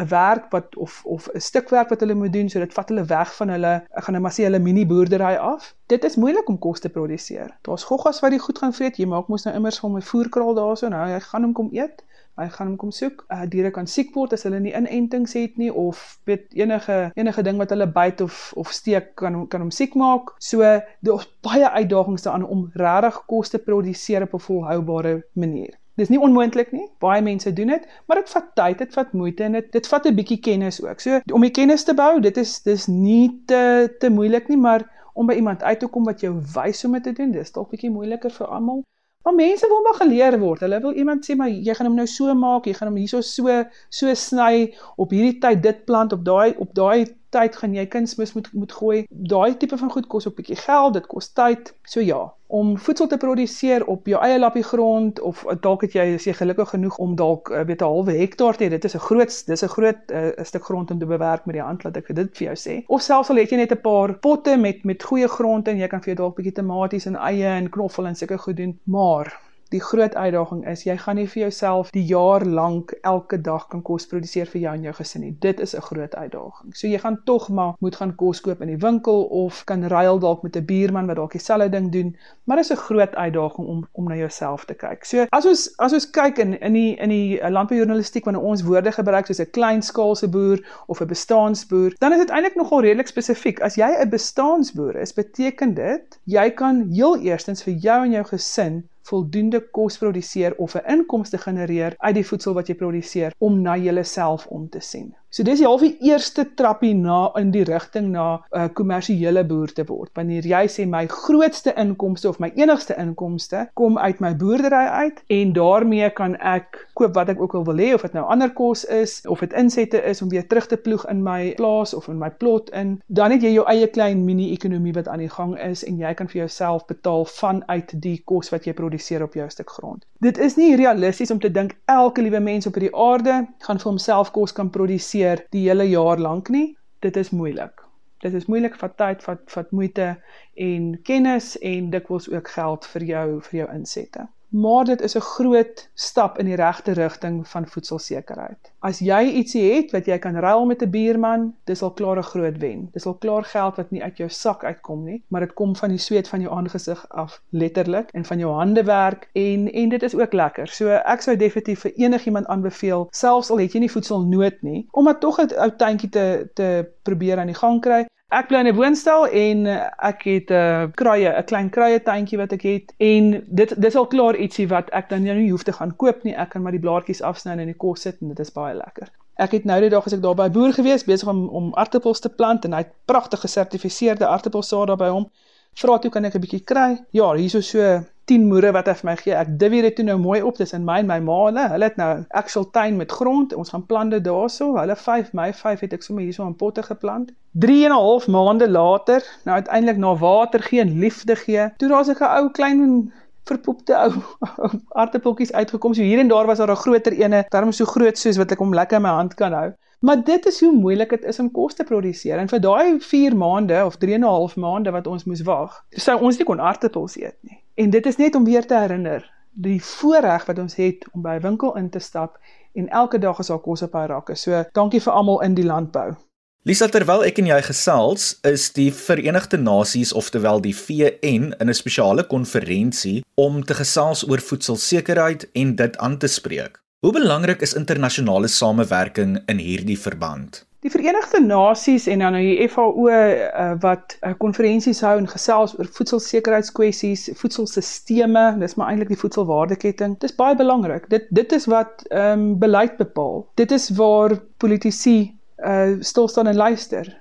'n 0.00 0.08
werk 0.08 0.50
wat 0.50 0.76
of 0.76 1.02
of 1.04 1.28
'n 1.32 1.40
stuk 1.40 1.68
werk 1.68 1.88
wat 1.88 2.00
hulle 2.00 2.14
moet 2.14 2.32
doen, 2.32 2.48
so 2.48 2.58
dit 2.58 2.72
vat 2.72 2.88
hulle 2.88 3.04
weg 3.04 3.34
van 3.36 3.48
hulle 3.48 3.72
ek 3.90 4.04
gaan 4.04 4.14
net 4.14 4.22
maar 4.22 4.32
sê 4.32 4.42
hulle 4.42 4.58
mini 4.58 4.86
boerdery 4.86 5.34
af. 5.34 5.74
Dit 5.86 6.04
is 6.04 6.16
moeilik 6.16 6.48
om 6.48 6.58
kos 6.58 6.80
te 6.80 6.88
produseer. 6.88 7.56
Daar's 7.62 7.84
goggas 7.84 8.20
wat 8.20 8.30
die 8.30 8.38
goed 8.38 8.58
gaan 8.58 8.72
vreet. 8.72 8.96
Jy 8.96 9.06
maak 9.06 9.28
mos 9.28 9.44
nou 9.44 9.54
immers 9.56 9.78
van 9.78 9.92
my 9.92 10.00
voerkraal 10.00 10.54
daarso, 10.54 10.88
nou 10.88 11.08
hy 11.08 11.20
gaan 11.20 11.42
hom 11.42 11.52
kom 11.52 11.68
eet 11.72 12.04
hy 12.36 12.48
gaan 12.48 12.70
hom 12.70 12.76
kom 12.76 12.90
soek. 12.94 13.24
Uh, 13.28 13.42
diere 13.48 13.70
kan 13.74 13.86
siek 13.86 14.14
word 14.14 14.32
as 14.36 14.46
hulle 14.46 14.60
nie 14.60 14.74
inentings 14.76 15.34
het 15.36 15.58
nie 15.60 15.70
of 15.72 16.18
weet 16.28 16.54
enige 16.56 17.10
enige 17.14 17.42
ding 17.42 17.58
wat 17.58 17.74
hulle 17.74 17.86
byt 17.86 18.20
of 18.20 18.52
of 18.56 18.72
steek 18.72 19.14
kan 19.20 19.46
kan 19.48 19.60
hom 19.66 19.70
siek 19.74 19.94
maak. 19.94 20.34
So 20.38 20.64
daar's 21.00 21.28
baie 21.42 21.68
uitdagings 21.68 22.22
daaraan 22.22 22.48
om 22.48 22.70
regtig 22.74 23.22
kos 23.26 23.50
te 23.50 23.58
produseer 23.58 24.22
op 24.28 24.34
'n 24.34 24.46
volhoubare 24.48 25.14
manier. 25.32 25.76
Dis 26.00 26.08
nie 26.08 26.20
onmoontlik 26.20 26.72
nie. 26.72 26.86
Baie 27.02 27.22
mense 27.22 27.52
doen 27.52 27.74
dit, 27.74 27.88
maar 28.06 28.16
dit 28.16 28.30
vat 28.30 28.54
tyd, 28.54 28.78
dit 28.78 28.94
vat 28.94 29.12
moeite 29.12 29.44
en 29.44 29.58
dit 29.58 29.72
dit 29.72 29.88
vat 29.92 30.06
'n 30.06 30.14
bietjie 30.14 30.40
kennis 30.40 30.80
ook. 30.82 31.00
So 31.00 31.20
om 31.32 31.40
die 31.40 31.50
kennis 31.50 31.84
te 31.84 31.94
bou, 31.94 32.20
dit 32.20 32.36
is 32.36 32.62
dis 32.62 32.86
nie 32.86 33.42
te 33.46 33.96
te 33.98 34.08
moeilik 34.08 34.48
nie, 34.48 34.56
maar 34.56 34.86
om 35.14 35.26
by 35.26 35.34
iemand 35.34 35.62
uit 35.62 35.80
te 35.80 35.86
kom 35.86 36.04
wat 36.04 36.20
jou 36.20 36.32
wys 36.54 36.82
hoe 36.82 36.90
om 36.90 36.92
dit 36.92 37.02
te 37.02 37.12
doen, 37.12 37.32
dis 37.32 37.52
dalk 37.52 37.70
bietjie 37.70 37.90
moeiliker 37.90 38.30
vir 38.30 38.46
almal. 38.46 38.84
Maar 39.22 39.34
mense 39.34 39.68
wil 39.68 39.82
maar 39.84 39.98
geleer 40.00 40.38
word. 40.40 40.60
Hulle 40.64 40.80
wil 40.80 40.92
iemand 40.96 41.26
sê 41.28 41.36
maar 41.36 41.50
jy 41.52 41.74
gaan 41.76 41.90
hom 41.90 41.98
nou 42.00 42.06
so 42.08 42.34
maak, 42.34 42.64
jy 42.64 42.74
gaan 42.78 42.88
hom 42.88 42.96
hierso 43.00 43.20
so 43.20 43.56
so 43.92 44.14
sny 44.16 44.70
op 44.96 45.12
hierdie 45.12 45.36
tyd 45.42 45.60
dit 45.66 45.84
plant 45.84 46.14
op 46.16 46.24
daai 46.24 46.54
op 46.56 46.72
daai 46.74 47.04
tyd 47.34 47.56
gaan 47.56 47.74
jy 47.74 47.86
kunsmis 47.86 48.34
moet 48.34 48.52
moet 48.52 48.72
gooi. 48.72 48.98
Daai 49.08 49.56
tipe 49.56 49.78
van 49.78 49.90
goed 49.90 50.06
kos 50.06 50.26
'n 50.26 50.34
bietjie 50.36 50.56
geld, 50.56 50.94
dit 50.94 51.06
kos 51.06 51.32
tyd. 51.32 51.74
So 51.84 52.00
ja, 52.00 52.32
om 52.46 52.78
voedsel 52.78 53.06
te 53.06 53.16
produseer 53.16 53.84
op 53.86 54.06
jou 54.06 54.20
eie 54.22 54.38
lappie 54.38 54.62
grond 54.62 55.20
of 55.20 55.44
dalk 55.60 55.84
het 55.86 55.92
jy 55.94 56.06
as 56.14 56.26
jy 56.26 56.32
gelukkig 56.34 56.72
genoeg 56.74 56.96
om 56.98 57.14
dalk 57.16 57.50
uh, 57.50 57.62
weet 57.68 57.82
'n 57.82 57.84
halwe 57.84 58.16
hektaar 58.18 58.56
te 58.56 58.64
hê. 58.64 58.70
Dit 58.70 58.84
is 58.84 58.94
'n 58.94 59.06
groot 59.08 59.46
dis 59.46 59.62
'n 59.62 59.74
groot 59.76 60.00
uh, 60.12 60.30
stuk 60.42 60.64
grond 60.64 60.90
om 60.90 60.98
te 60.98 61.06
bewerk 61.06 61.46
met 61.46 61.54
die 61.54 61.62
hand 61.62 61.84
laat 61.84 61.96
ek 61.96 62.14
dit 62.14 62.36
vir 62.36 62.46
jou 62.46 62.56
sê. 62.56 62.82
Of 62.86 63.02
selfs 63.02 63.30
al 63.30 63.36
het 63.36 63.50
jy 63.50 63.56
net 63.56 63.72
'n 63.72 63.80
paar 63.80 64.14
potte 64.18 64.56
met 64.56 64.84
met 64.84 65.02
goeie 65.02 65.28
grond 65.28 65.68
en 65.68 65.78
jy 65.78 65.86
kan 65.86 66.00
vir 66.00 66.14
jou 66.14 66.16
dalk 66.16 66.36
bietjie 66.36 66.54
tomaties 66.54 67.06
en 67.06 67.16
eie 67.16 67.46
en 67.46 67.70
knoffel 67.70 68.06
en 68.06 68.16
sulke 68.16 68.38
goed 68.38 68.56
doen. 68.56 68.78
Maar 68.84 69.49
Die 69.70 69.80
groot 69.80 70.16
uitdaging 70.18 70.64
is 70.66 70.80
jy 70.82 70.96
gaan 70.98 71.14
nie 71.14 71.28
vir 71.30 71.44
jouself 71.44 71.92
die 71.94 72.02
jaar 72.02 72.42
lank 72.42 72.90
elke 73.06 73.36
dag 73.38 73.68
kan 73.70 73.84
kos 73.86 74.08
produseer 74.10 74.48
vir 74.50 74.64
jou 74.64 74.72
en 74.74 74.86
jou 74.88 74.94
gesin 74.96 75.22
nie. 75.22 75.36
Dit 75.44 75.60
is 75.62 75.76
'n 75.76 75.84
groot 75.88 76.14
uitdaging. 76.14 76.74
So 76.74 76.88
jy 76.88 76.98
gaan 76.98 77.20
tog 77.24 77.48
maar 77.48 77.76
moet 77.78 77.96
gaan 77.96 78.14
kos 78.16 78.40
koop 78.40 78.62
in 78.62 78.72
die 78.72 78.80
winkel 78.82 79.22
of 79.44 79.62
kan 79.64 79.86
ruil 79.92 80.18
dalk 80.18 80.42
met 80.42 80.56
'n 80.56 80.64
buurman 80.64 81.06
wat 81.06 81.16
dalk 81.16 81.32
dieselfde 81.32 81.68
ding 81.70 81.92
doen, 81.92 82.16
maar 82.44 82.56
dit 82.56 82.64
is 82.64 82.72
'n 82.72 82.82
groot 82.82 83.14
uitdaging 83.14 83.68
om 83.68 83.88
om 83.92 84.08
na 84.08 84.16
jouself 84.16 84.64
te 84.64 84.74
kyk. 84.74 85.04
So 85.04 85.26
as 85.30 85.46
ons 85.46 85.78
as 85.78 85.92
ons 85.92 86.10
kyk 86.10 86.38
in 86.38 86.60
in 86.60 86.72
die 86.72 86.96
in 86.96 87.08
die 87.08 87.50
landboujournalistiek 87.50 88.24
wanneer 88.24 88.42
ons 88.42 88.62
woorde 88.62 88.92
gebruik 88.92 89.26
soos 89.26 89.40
'n 89.40 89.50
kleinskaalse 89.50 90.28
boer 90.28 90.58
of 90.86 91.00
'n 91.00 91.06
bestaansboer, 91.06 91.94
dan 91.98 92.12
is 92.12 92.18
dit 92.18 92.30
eintlik 92.30 92.56
nogal 92.56 92.80
redelik 92.80 93.06
spesifiek. 93.06 93.60
As 93.60 93.74
jy 93.74 93.90
'n 94.02 94.08
bestaansboer 94.08 94.96
is, 94.96 95.14
beteken 95.14 95.74
dit 95.74 96.18
jy 96.24 96.50
kan 96.50 96.90
heel 96.90 97.16
eerstens 97.18 97.62
vir 97.62 97.74
jou 97.74 98.04
en 98.04 98.10
jou 98.10 98.24
gesin 98.24 98.88
voldoende 99.02 99.60
kos 99.70 99.98
produseer 99.98 100.56
of 100.56 100.74
'n 100.74 100.86
inkomste 100.96 101.38
genereer 101.38 101.94
uit 101.98 102.14
die 102.14 102.26
voedsel 102.26 102.54
wat 102.54 102.66
jy 102.68 102.74
produseer 102.74 103.34
om 103.38 103.62
na 103.62 103.76
jouself 103.76 104.46
om 104.46 104.68
te 104.68 104.80
sien. 104.80 105.14
So 105.30 105.44
dis 105.46 105.60
die 105.60 105.66
half 105.68 105.82
die 105.84 105.94
eerste 106.02 106.42
trappie 106.58 106.90
na 106.98 107.28
in 107.38 107.52
die 107.54 107.62
rigting 107.62 108.08
na 108.10 108.42
'n 108.50 108.58
uh, 108.58 108.68
kommersiële 108.74 109.44
boer 109.46 109.70
te 109.72 109.84
word. 109.86 110.10
Wanneer 110.18 110.42
jy 110.42 110.66
sê 110.66 110.86
my 110.90 111.06
grootste 111.06 111.70
inkomste 111.78 112.28
of 112.28 112.40
my 112.42 112.50
enigste 112.56 112.96
inkomste 112.98 113.68
kom 113.78 113.98
uit 113.98 114.18
my 114.18 114.34
boerdery 114.34 114.86
uit 114.90 115.22
en 115.28 115.52
daarmee 115.52 116.10
kan 116.10 116.34
ek 116.36 116.88
koop 116.94 117.14
wat 117.14 117.28
ek 117.28 117.40
ook 117.40 117.54
al 117.54 117.64
wil 117.64 117.78
hê 117.78 117.94
of 117.94 118.02
dit 118.02 118.12
nou 118.12 118.24
ander 118.26 118.50
kos 118.50 118.84
is 118.84 119.20
of 119.26 119.38
dit 119.38 119.52
insette 119.52 120.02
is 120.02 120.22
om 120.22 120.28
weer 120.28 120.46
terug 120.48 120.66
te 120.66 120.76
ploeg 120.76 121.06
in 121.06 121.22
my 121.22 121.54
plaas 121.54 121.94
of 121.94 122.08
in 122.08 122.18
my 122.18 122.30
plot 122.30 122.70
in, 122.70 123.00
dan 123.06 123.30
het 123.30 123.42
jy 123.42 123.54
jou 123.54 123.66
eie 123.70 123.86
klein 123.86 124.24
mini-ekonomie 124.24 124.96
wat 124.98 125.08
aan 125.08 125.22
die 125.22 125.30
gang 125.30 125.54
is 125.58 125.84
en 125.84 125.98
jy 125.98 126.14
kan 126.14 126.26
vir 126.26 126.40
jouself 126.40 126.86
betaal 126.86 127.24
vanuit 127.24 127.94
die 128.02 128.18
kos 128.24 128.50
wat 128.50 128.66
jy 128.66 128.74
produseer 128.74 129.22
op 129.22 129.34
jou 129.34 129.48
stuk 129.48 129.70
grond. 129.70 130.02
Dit 130.18 130.38
is 130.38 130.56
nie 130.56 130.74
realisties 130.76 131.30
om 131.30 131.38
te 131.38 131.50
dink 131.50 131.78
elke 131.86 132.22
liewe 132.22 132.40
mens 132.40 132.66
op 132.66 132.74
hierdie 132.74 132.96
aarde 132.98 133.46
gaan 133.62 133.78
vir 133.78 133.90
homself 133.92 134.34
kos 134.34 134.52
kan 134.52 134.70
produseer 134.70 135.19
produseer 135.20 135.46
die 135.52 135.68
hele 135.68 135.84
jaar 135.84 136.18
lank 136.18 136.48
nie. 136.48 136.76
Dit 137.00 137.16
is 137.16 137.30
moeilik. 137.30 137.84
Dit 138.20 138.34
is 138.34 138.46
moeilik 138.46 138.76
vat 138.76 138.96
tyd, 138.96 139.22
vat 139.22 139.40
vat 139.52 139.70
moeite 139.72 140.16
en 140.56 141.00
kennis 141.04 141.58
en 141.60 141.90
dikwels 141.90 142.28
ook 142.30 142.48
geld 142.48 142.86
vir 142.86 143.04
jou 143.04 143.40
vir 143.40 143.58
jou 143.60 143.68
insette 143.72 144.28
maar 144.50 144.84
dit 144.84 145.00
is 145.00 145.14
'n 145.14 145.20
groot 145.20 145.88
stap 145.94 146.38
in 146.38 146.44
die 146.44 146.54
regte 146.54 146.92
rigting 146.92 147.48
van 147.48 147.66
voedselsekerheid. 147.66 148.72
As 148.78 148.98
jy 148.98 149.22
ietsie 149.22 149.72
het 149.72 149.90
wat 149.90 150.06
jy 150.06 150.18
kan 150.18 150.36
ruil 150.36 150.64
met 150.66 150.82
'n 150.82 150.90
buurman, 150.90 151.54
dis 151.64 151.82
al 151.82 151.90
klaar 151.90 152.18
'n 152.18 152.22
groot 152.22 152.58
wen. 152.58 152.88
Dis 152.92 153.06
al 153.06 153.14
klaar 153.14 153.44
geld 153.44 153.76
wat 153.76 153.90
nie 153.90 154.02
uit 154.02 154.16
jou 154.16 154.28
sak 154.28 154.64
uitkom 154.64 155.04
nie, 155.04 155.22
maar 155.28 155.40
dit 155.40 155.52
kom 155.52 155.76
van 155.76 155.88
die 155.88 155.98
sweet 155.98 156.28
van 156.28 156.40
jou 156.40 156.56
aangesig 156.56 157.08
af, 157.08 157.42
letterlik, 157.48 158.10
en 158.10 158.24
van 158.24 158.38
jou 158.38 158.52
hande 158.52 158.84
werk 158.84 159.28
en 159.32 159.72
en 159.72 159.88
dit 159.88 160.02
is 160.02 160.14
ook 160.14 160.32
lekker. 160.32 160.68
So 160.68 160.88
ek 160.88 161.20
sou 161.20 161.36
definitief 161.36 161.80
vir 161.80 161.92
enigiemand 161.94 162.46
aanbeveel, 162.46 163.08
selfs 163.10 163.50
al 163.50 163.58
het 163.58 163.72
jy 163.72 163.78
nie 163.78 163.90
voedselnood 163.90 164.62
nie, 164.62 164.86
om 164.90 165.04
maar 165.04 165.18
tog 165.18 165.38
'n 165.40 165.54
ou 165.56 165.70
tuintjie 165.76 166.08
te 166.08 166.50
te 166.54 166.90
probeer 167.02 167.38
aan 167.38 167.46
die 167.46 167.54
gang 167.54 167.80
kry. 167.80 168.06
Ek 168.30 168.46
bly 168.46 168.60
in 168.62 168.68
'n 168.70 168.76
woonstel 168.78 169.24
en 169.26 169.66
eh, 169.66 169.90
ek 170.08 170.20
het 170.22 170.50
'n 170.50 170.54
uh, 170.54 170.86
kruie, 170.94 171.26
'n 171.28 171.44
klein 171.44 171.70
kruie 171.70 172.02
tuintjie 172.02 172.38
wat 172.38 172.52
ek 172.52 172.62
het 172.62 172.92
en 172.96 173.42
dit 173.46 173.70
dis 173.82 173.96
al 173.96 174.06
klaar 174.06 174.36
ietsie 174.36 174.68
wat 174.68 174.90
ek 174.90 175.08
dan 175.08 175.22
nou 175.22 175.34
nie 175.34 175.50
hoef 175.50 175.62
te 175.66 175.72
gaan 175.72 175.96
koop 175.96 176.22
nie. 176.22 176.36
Ek 176.36 176.48
kan 176.50 176.62
maar 176.62 176.72
die 176.72 176.80
blaartjies 176.80 177.22
afsny 177.22 177.52
en 177.52 177.58
in 177.58 177.72
die 177.72 177.82
kos 177.84 178.00
sit 178.00 178.20
en 178.20 178.28
dit 178.28 178.38
is 178.38 178.52
baie 178.52 178.74
lekker. 178.74 179.10
Ek 179.34 179.50
het 179.50 179.64
nou 179.64 179.80
die 179.80 179.90
dag 179.90 180.06
as 180.06 180.12
ek 180.12 180.22
daar 180.22 180.38
by 180.38 180.48
boer 180.48 180.72
gewees 180.72 181.04
besig 181.04 181.28
om 181.28 181.48
om 181.48 181.74
aartappels 181.74 182.20
te 182.20 182.28
plant 182.28 182.64
en 182.64 182.72
hy 182.72 182.78
het 182.78 182.94
pragtige 183.04 183.42
gesertifiseerde 183.48 184.26
aartappelsaad 184.26 184.86
daar 184.86 184.96
by 184.96 185.08
hom. 185.08 185.26
Vra 185.74 185.98
toe 185.98 186.10
kan 186.10 186.24
ek 186.24 186.34
'n 186.34 186.40
bietjie 186.40 186.64
kry? 186.64 187.02
Ja, 187.10 187.34
hier 187.34 187.54
is 187.54 187.70
so 187.70 188.04
10 188.24 188.46
moere 188.46 188.72
wat 188.72 188.86
hy 188.86 188.94
vir 188.94 189.08
my 189.08 189.16
gee. 189.16 189.34
Ek 189.34 189.58
divvy 189.58 189.80
dit 189.82 189.96
toe 189.96 190.04
nou 190.04 190.18
mooi 190.18 190.42
op. 190.42 190.56
Dis 190.56 190.72
in 190.72 190.84
my 190.84 190.98
en 191.02 191.06
my 191.06 191.18
ma 191.20 191.38
hulle. 191.46 191.68
Hulle 191.72 191.84
het 191.84 191.96
nou 191.96 192.10
actual 192.40 192.70
tuin 192.70 192.96
met 192.96 193.12
grond. 193.12 193.54
Ons 193.54 193.72
gaan 193.74 193.86
plant 193.86 194.10
dit 194.10 194.24
daarso. 194.24 194.76
Hulle 194.76 194.96
5, 194.96 195.32
my 195.32 195.52
5 195.54 195.80
het 195.80 195.92
ek 195.92 196.02
sommer 196.06 196.24
hierso 196.24 196.46
in 196.46 196.56
potte 196.56 196.82
geplant. 196.82 197.32
3 197.52 197.84
en 197.84 197.90
'n 197.90 197.98
half 197.98 198.28
maande 198.28 198.70
later, 198.70 199.24
nou 199.44 199.56
uiteindelik 199.56 199.98
na 199.98 200.14
water 200.16 200.62
gee 200.62 200.80
en 200.80 200.98
liefde 200.98 201.36
gee. 201.36 201.70
Toe 201.76 201.88
daar's 201.88 202.08
'n 202.08 202.22
ou 202.22 202.50
klein 202.50 203.12
verpoepte 203.44 203.94
ou 203.96 204.12
aartappeltjies 205.00 205.52
uitgekom. 205.52 205.94
So 205.94 206.02
hier 206.02 206.18
en 206.18 206.28
daar 206.28 206.46
was 206.46 206.58
daar 206.58 206.70
'n 206.70 206.82
groter 206.84 207.12
ene, 207.12 207.44
darm 207.48 207.72
so 207.72 207.84
groot 207.84 208.18
soos 208.18 208.36
wat 208.36 208.52
ek 208.52 208.58
hom 208.58 208.74
lekker 208.74 208.96
in 208.96 209.02
my 209.02 209.08
hand 209.08 209.34
kan 209.34 209.52
hou. 209.52 209.70
Maar 210.00 210.24
dit 210.24 210.46
is 210.46 210.60
hoe 210.60 210.72
moeilik 210.72 211.10
dit 211.10 211.24
is 211.24 211.38
om 211.38 211.50
kos 211.50 211.74
te 211.74 211.84
produseer. 211.84 212.38
En 212.38 212.48
vir 212.48 212.60
daai 212.60 213.00
4 213.00 213.36
maande 213.36 213.84
of 213.84 213.96
3 213.96 214.14
en 214.14 214.20
'n 214.20 214.24
half 214.24 214.56
maande 214.56 214.90
wat 214.90 215.06
ons 215.06 215.24
moes 215.24 215.42
wag, 215.42 215.84
sou 215.90 216.20
ons 216.20 216.36
nie 216.36 216.46
kon 216.46 216.60
aartappels 216.60 217.16
eet 217.16 217.36
nie. 217.40 217.58
En 217.80 217.90
dit 217.90 218.06
is 218.06 218.16
net 218.16 218.34
om 218.34 218.44
weer 218.44 218.66
te 218.66 218.76
herinner 218.76 219.22
die 219.50 219.78
voorreg 219.82 220.44
wat 220.46 220.58
ons 220.58 220.74
het 220.76 221.06
om 221.12 221.22
by 221.22 221.38
'n 221.38 221.42
winkel 221.42 221.76
in 221.76 221.88
te 221.90 221.98
stap 221.98 222.36
en 222.72 222.88
elke 222.88 223.18
dag 223.18 223.38
is 223.38 223.46
daar 223.46 223.58
kos 223.58 223.82
op 223.82 223.92
haar 223.92 224.08
rakke. 224.08 224.34
So 224.34 224.64
dankie 224.72 225.00
vir 225.00 225.12
almal 225.12 225.40
in 225.40 225.54
die 225.54 225.64
landbou. 225.64 226.14
Lisa 226.62 226.86
terwyl 226.86 227.24
ek 227.24 227.38
en 227.38 227.46
jy 227.46 227.62
gesels, 227.62 228.38
is 228.42 228.72
die 228.72 228.92
Verenigde 228.92 229.56
Nasies 229.56 230.12
oftewel 230.12 230.60
die 230.60 230.76
VN 230.76 231.54
in 231.58 231.68
'n 231.68 231.74
spesiale 231.74 232.26
konferensie 232.26 233.24
om 233.34 233.64
te 233.64 233.74
gesels 233.74 234.28
oor 234.28 234.40
voedselsekerheid 234.40 235.48
en 235.52 235.76
dit 235.76 235.98
aan 235.98 236.18
te 236.18 236.26
spreek. 236.26 236.80
Hoe 237.00 237.12
belangrik 237.12 237.60
is 237.60 237.74
internasionale 237.74 238.48
samewerking 238.48 239.42
in 239.46 239.58
hierdie 239.58 239.98
verband? 239.98 240.69
Die 240.80 240.90
Verenigde 240.90 241.40
Nasies 241.44 242.06
en 242.06 242.22
dan 242.22 242.32
nou 242.32 242.40
die 242.40 242.68
FAO 242.72 243.08
uh, 243.08 243.72
wat 243.82 244.16
'n 244.20 244.30
uh, 244.30 244.36
konferensies 244.38 245.02
hou 245.04 245.18
en 245.18 245.28
gesels 245.28 245.74
oor 245.78 245.88
voedselsekerheidskwessies, 245.98 247.28
voedselstelsels, 247.36 248.56
dis 248.62 248.74
maar 248.74 248.88
eintlik 248.88 249.12
die 249.12 249.18
voedselwaardeketting. 249.20 250.16
Dis 250.24 250.34
baie 250.34 250.56
belangrik. 250.56 251.10
Dit 251.10 251.26
dit 251.28 251.52
is 251.52 251.66
wat 251.66 252.06
ehm 252.08 252.32
um, 252.32 252.58
beleid 252.58 252.96
bepaal. 252.96 253.44
Dit 253.60 253.70
is 253.76 253.90
waar 253.90 254.38
politici 254.56 255.36
uh 255.58 256.00
stil 256.00 256.28
staan 256.28 256.46
en 256.46 256.56
luister. 256.56 257.19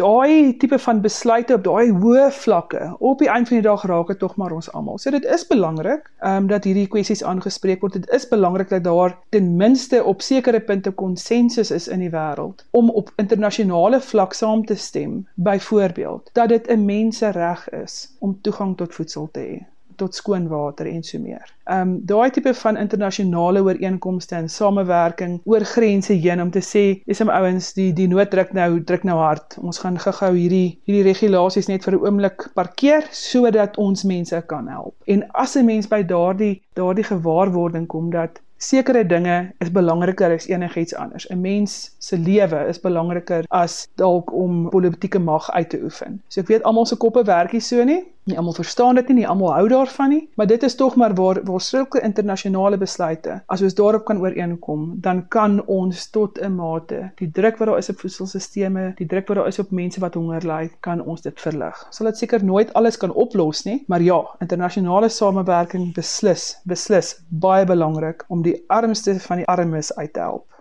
Daai 0.00 0.56
tipe 0.56 0.78
van 0.78 1.00
besluite 1.00 1.54
op 1.54 1.64
daai 1.64 1.90
hoë 2.02 2.28
vlakke, 2.36 2.82
op 2.98 3.18
die 3.22 3.28
einde 3.28 3.48
van 3.50 3.60
die 3.60 3.66
dag 3.66 3.84
raak 3.90 4.12
dit 4.12 4.18
tog 4.18 4.36
maar 4.40 4.52
ons 4.52 4.70
almal. 4.72 4.98
So 4.98 5.10
dit 5.14 5.24
is 5.24 5.46
belangrik 5.50 6.10
um 6.32 6.48
dat 6.50 6.66
hierdie 6.68 6.86
kwessies 6.90 7.24
aangespreek 7.24 7.84
word. 7.84 7.98
Dit 7.98 8.08
is 8.14 8.28
belangrik 8.28 8.72
dat 8.72 8.84
daar 8.84 9.16
ten 9.34 9.54
minste 9.56 10.04
op 10.04 10.22
sekere 10.22 10.60
punte 10.60 10.90
konsensus 10.90 11.70
is 11.70 11.88
in 11.88 12.04
die 12.04 12.12
wêreld 12.12 12.66
om 12.70 12.90
op 12.90 13.12
internasionale 13.16 14.00
vlak 14.00 14.34
saam 14.34 14.64
te 14.66 14.74
stem. 14.74 15.22
Byvoorbeeld 15.34 16.30
dat 16.32 16.48
dit 16.48 16.70
'n 16.70 16.84
mensereg 16.84 17.68
is 17.70 18.16
om 18.18 18.38
toegang 18.40 18.76
tot 18.76 18.94
voedsel 18.94 19.28
te 19.32 19.40
hê 19.40 19.73
tot 19.96 20.14
skoon 20.14 20.48
water 20.48 20.86
en 20.86 21.02
so 21.02 21.18
meer. 21.18 21.54
Ehm 21.64 21.80
um, 21.80 21.92
daai 22.04 22.30
tipe 22.30 22.54
van 22.54 22.76
internasionale 22.76 23.62
ooreenkomste 23.64 24.36
en 24.36 24.48
samewerking 24.48 25.40
oor 25.44 25.64
grense 25.64 26.12
heen 26.12 26.42
om 26.42 26.50
te 26.50 26.60
sê, 26.60 26.84
dis 27.06 27.20
om 27.24 27.32
ouens 27.32 27.72
die 27.78 27.92
die 27.92 28.08
nood 28.08 28.30
druk 28.30 28.52
nou 28.52 28.82
druk 28.84 29.04
nou 29.08 29.18
hard. 29.18 29.58
Ons 29.62 29.78
gaan 29.84 29.98
gou-gou 29.98 30.32
hierdie 30.36 30.78
hierdie 30.84 31.06
regulasies 31.10 31.68
net 31.72 31.84
vir 31.84 31.96
'n 31.98 32.04
oomblik 32.06 32.48
parkeer 32.54 33.08
sodat 33.10 33.76
ons 33.76 34.04
mense 34.04 34.42
kan 34.46 34.68
help. 34.68 34.94
En 35.06 35.24
as 35.32 35.56
'n 35.56 35.64
mens 35.64 35.88
by 35.88 36.02
daardie 36.02 36.62
daardie 36.74 37.08
gewaarwording 37.12 37.86
kom 37.86 38.10
dat 38.10 38.40
sekere 38.64 39.04
dinge 39.06 39.52
is 39.58 39.70
belangriker 39.70 40.32
as 40.34 40.48
enigiets 40.48 40.94
anders. 40.94 41.26
'n 41.30 41.40
Mens 41.40 41.94
se 41.98 42.16
lewe 42.18 42.66
is 42.68 42.80
belangriker 42.80 43.44
as 43.48 43.88
dalk 44.00 44.32
om 44.32 44.68
politieke 44.70 45.18
mag 45.18 45.50
uit 45.50 45.68
te 45.68 45.80
oefen. 45.82 46.22
So 46.28 46.40
ek 46.40 46.48
weet 46.48 46.62
almal 46.62 46.86
se 46.86 46.96
koppe 46.96 47.24
werk 47.24 47.52
nie 47.52 47.60
so 47.60 47.84
nie. 47.84 48.02
Nie 48.24 48.38
almal 48.40 48.54
verstaan 48.56 48.96
dit 48.96 49.08
nie, 49.10 49.14
nie 49.18 49.26
almal 49.28 49.52
hou 49.52 49.66
daarvan 49.68 50.08
nie, 50.08 50.22
maar 50.40 50.46
dit 50.48 50.62
is 50.64 50.76
tog 50.80 50.94
maar 50.96 51.12
waar 51.14 51.42
waar 51.44 51.60
sulke 51.60 52.00
internasionale 52.00 52.78
besluite, 52.80 53.34
as 53.52 53.62
ons 53.66 53.76
daarop 53.76 54.06
kan 54.08 54.22
ooreenkom, 54.22 54.86
dan 55.04 55.20
kan 55.28 55.58
ons 55.66 56.06
tot 56.10 56.40
'n 56.40 56.54
mate 56.56 57.10
die 57.20 57.30
druk 57.30 57.58
wat 57.58 57.68
daar 57.68 57.78
is 57.78 57.90
op 57.92 58.00
voedselstelsels, 58.00 58.94
die 58.96 59.06
druk 59.06 59.28
wat 59.28 59.36
daar 59.36 59.46
is 59.46 59.58
op 59.58 59.70
mense 59.70 60.00
wat 60.00 60.14
honger 60.14 60.46
ly, 60.46 60.70
kan 60.80 61.02
ons 61.02 61.20
dit 61.20 61.40
verlig. 61.40 61.86
Sal 61.90 62.06
dit 62.06 62.18
seker 62.18 62.44
nooit 62.44 62.72
alles 62.72 62.96
kan 62.96 63.12
oplos 63.12 63.64
nie, 63.64 63.84
maar 63.88 64.02
ja, 64.02 64.22
internasionale 64.40 65.08
samewerking 65.08 65.94
beslis, 65.94 66.56
beslis 66.64 67.20
baie 67.28 67.64
belangrik 67.64 68.24
om 68.28 68.42
die 68.42 68.64
armste 68.66 69.20
van 69.20 69.36
die 69.36 69.46
armes 69.46 69.94
uit 69.96 70.12
te 70.12 70.20
help. 70.20 70.53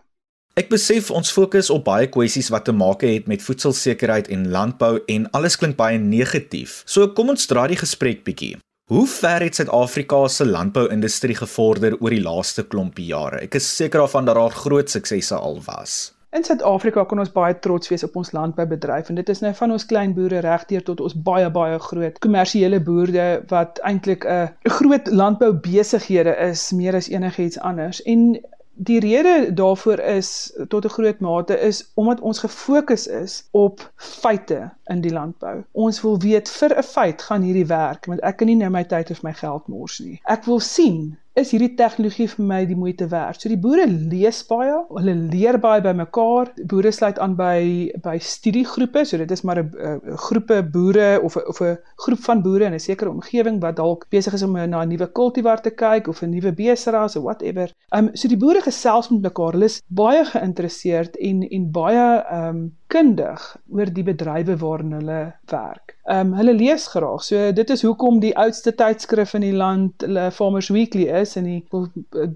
Ek 0.53 0.67
besef 0.69 1.07
ons 1.09 1.31
fokus 1.33 1.71
op 1.73 1.87
baie 1.87 2.05
kwessies 2.13 2.51
wat 2.53 2.67
te 2.67 2.73
maak 2.77 3.01
het 3.01 3.25
met 3.25 3.41
voedselsekerheid 3.41 4.27
en 4.35 4.51
landbou 4.53 4.99
en 5.09 5.25
alles 5.33 5.57
klink 5.57 5.79
baie 5.79 5.97
negatief. 5.97 6.83
So 6.85 7.07
kom 7.17 7.33
ons 7.33 7.49
draai 7.49 7.71
die 7.71 7.79
gesprek 7.79 8.21
bietjie. 8.27 8.59
Hoe 8.93 9.07
ver 9.09 9.41
het 9.47 9.57
Suid-Afrika 9.57 10.27
se 10.29 10.45
landbouindustrie 10.45 11.39
gevorder 11.41 11.97
oor 11.97 12.13
die 12.13 12.21
laaste 12.21 12.67
klompie 12.69 13.07
jare? 13.09 13.41
Ek 13.47 13.57
is 13.57 13.71
seker 13.79 14.03
daarvan 14.03 14.29
dat 14.29 14.37
daar 14.37 14.53
groot 14.53 14.93
suksesse 14.93 15.33
al 15.33 15.57
was. 15.65 16.13
In 16.37 16.45
Suid-Afrika 16.45 17.01
kan 17.09 17.21
ons 17.21 17.33
baie 17.33 17.57
trots 17.61 17.89
wees 17.89 18.05
op 18.05 18.15
ons 18.21 18.31
landboubedryf 18.37 19.09
en 19.09 19.17
dit 19.17 19.27
is 19.33 19.41
nou 19.41 19.55
van 19.57 19.73
ons 19.73 19.89
klein 19.89 20.13
boere 20.13 20.45
regdeur 20.45 20.85
tot 20.85 21.01
ons 21.01 21.17
baie 21.17 21.49
baie 21.53 21.81
groot 21.81 22.21
kommersiële 22.21 22.77
boere 22.85 23.27
wat 23.49 23.81
eintlik 23.89 24.25
'n 24.29 24.53
groot 24.77 25.09
landboubesighede 25.09 26.37
is 26.49 26.71
meer 26.71 26.95
as 27.01 27.09
enigiets 27.09 27.59
anders. 27.59 28.01
En 28.05 28.37
Die 28.75 28.99
rede 28.99 29.53
daarvoor 29.53 29.99
is 29.99 30.53
tot 30.67 30.85
'n 30.85 30.89
groot 30.89 31.19
mate 31.19 31.59
is 31.59 31.91
omdat 31.93 32.19
ons 32.19 32.39
gefokus 32.39 33.07
is 33.07 33.47
op 33.51 33.91
feite 33.95 34.71
in 34.83 35.01
die 35.01 35.13
landbou. 35.13 35.63
Ons 35.71 36.01
wil 36.01 36.19
weet 36.19 36.49
vir 36.49 36.77
'n 36.77 36.83
feit 36.83 37.21
gaan 37.21 37.41
hierdie 37.41 37.67
werk 37.67 38.05
want 38.05 38.21
ek 38.21 38.37
kan 38.37 38.47
nie 38.47 38.55
nou 38.55 38.69
my 38.69 38.83
tyd 38.83 39.11
of 39.11 39.21
my 39.23 39.33
geld 39.33 39.67
mors 39.67 39.99
nie. 39.99 40.19
Ek 40.23 40.43
wil 40.43 40.59
sien 40.59 41.17
is 41.39 41.51
hierdie 41.53 41.73
tegnologie 41.77 42.27
vir 42.29 42.45
my 42.45 42.59
die 42.69 42.77
moeite 42.77 43.07
werd. 43.09 43.41
So 43.41 43.49
die 43.49 43.59
boere 43.59 43.87
lees 43.89 44.43
baie, 44.49 44.75
hulle 44.93 45.15
leer 45.33 45.57
baie 45.61 45.81
by 45.81 45.93
mekaar. 45.97 46.51
Boere 46.69 46.91
sluit 46.93 47.19
aan 47.23 47.33
by 47.37 47.89
by 48.05 48.17
studiegroepe, 48.21 49.05
so 49.09 49.17
dit 49.17 49.31
is 49.31 49.43
maar 49.43 49.63
'n 49.63 50.17
groepe 50.25 50.61
boere 50.75 51.21
of 51.23 51.37
'n 51.37 51.47
of 51.49 51.61
'n 51.61 51.77
groep 52.05 52.21
van 52.27 52.41
boere 52.41 52.65
in 52.65 52.73
'n 52.73 52.79
sekere 52.79 53.09
omgewing 53.09 53.59
wat 53.61 53.75
dalk 53.75 54.05
besig 54.09 54.33
is 54.33 54.43
om 54.43 54.53
na 54.53 54.83
'n 54.83 54.89
nuwe 54.89 55.07
kultivar 55.11 55.61
te 55.61 55.71
kyk 55.71 56.07
of 56.07 56.21
'n 56.21 56.29
nuwe 56.29 56.51
beseras 56.51 57.15
of 57.15 57.23
whatever. 57.23 57.73
Ehm 57.89 58.07
um, 58.07 58.15
so 58.15 58.27
die 58.27 58.37
boere 58.37 58.61
gesels 58.61 59.09
met 59.09 59.21
mekaar. 59.21 59.53
Hulle 59.53 59.65
is 59.65 59.81
baie 59.87 60.25
geïnteresseerd 60.25 61.17
en 61.17 61.49
en 61.49 61.71
baie 61.71 62.21
ehm 62.21 62.49
um, 62.49 62.71
kundig 62.87 63.57
oor 63.69 63.89
die 63.93 64.03
bedrywe 64.03 64.57
waarin 64.57 64.91
hulle 64.91 65.33
werk. 65.49 65.97
Ehm 66.03 66.19
um, 66.19 66.33
hulle 66.33 66.53
lees 66.53 66.87
graag. 66.87 67.21
So 67.23 67.51
dit 67.55 67.69
is 67.69 67.81
hoekom 67.81 68.17
die 68.19 68.33
oudste 68.37 68.73
tydskrif 68.75 69.33
in 69.37 69.45
die 69.45 69.53
land, 69.55 70.03
hulle 70.03 70.25
Farmers 70.35 70.67
Weekly 70.67 71.05
is 71.21 71.37
en 71.39 71.45
die 71.47 71.61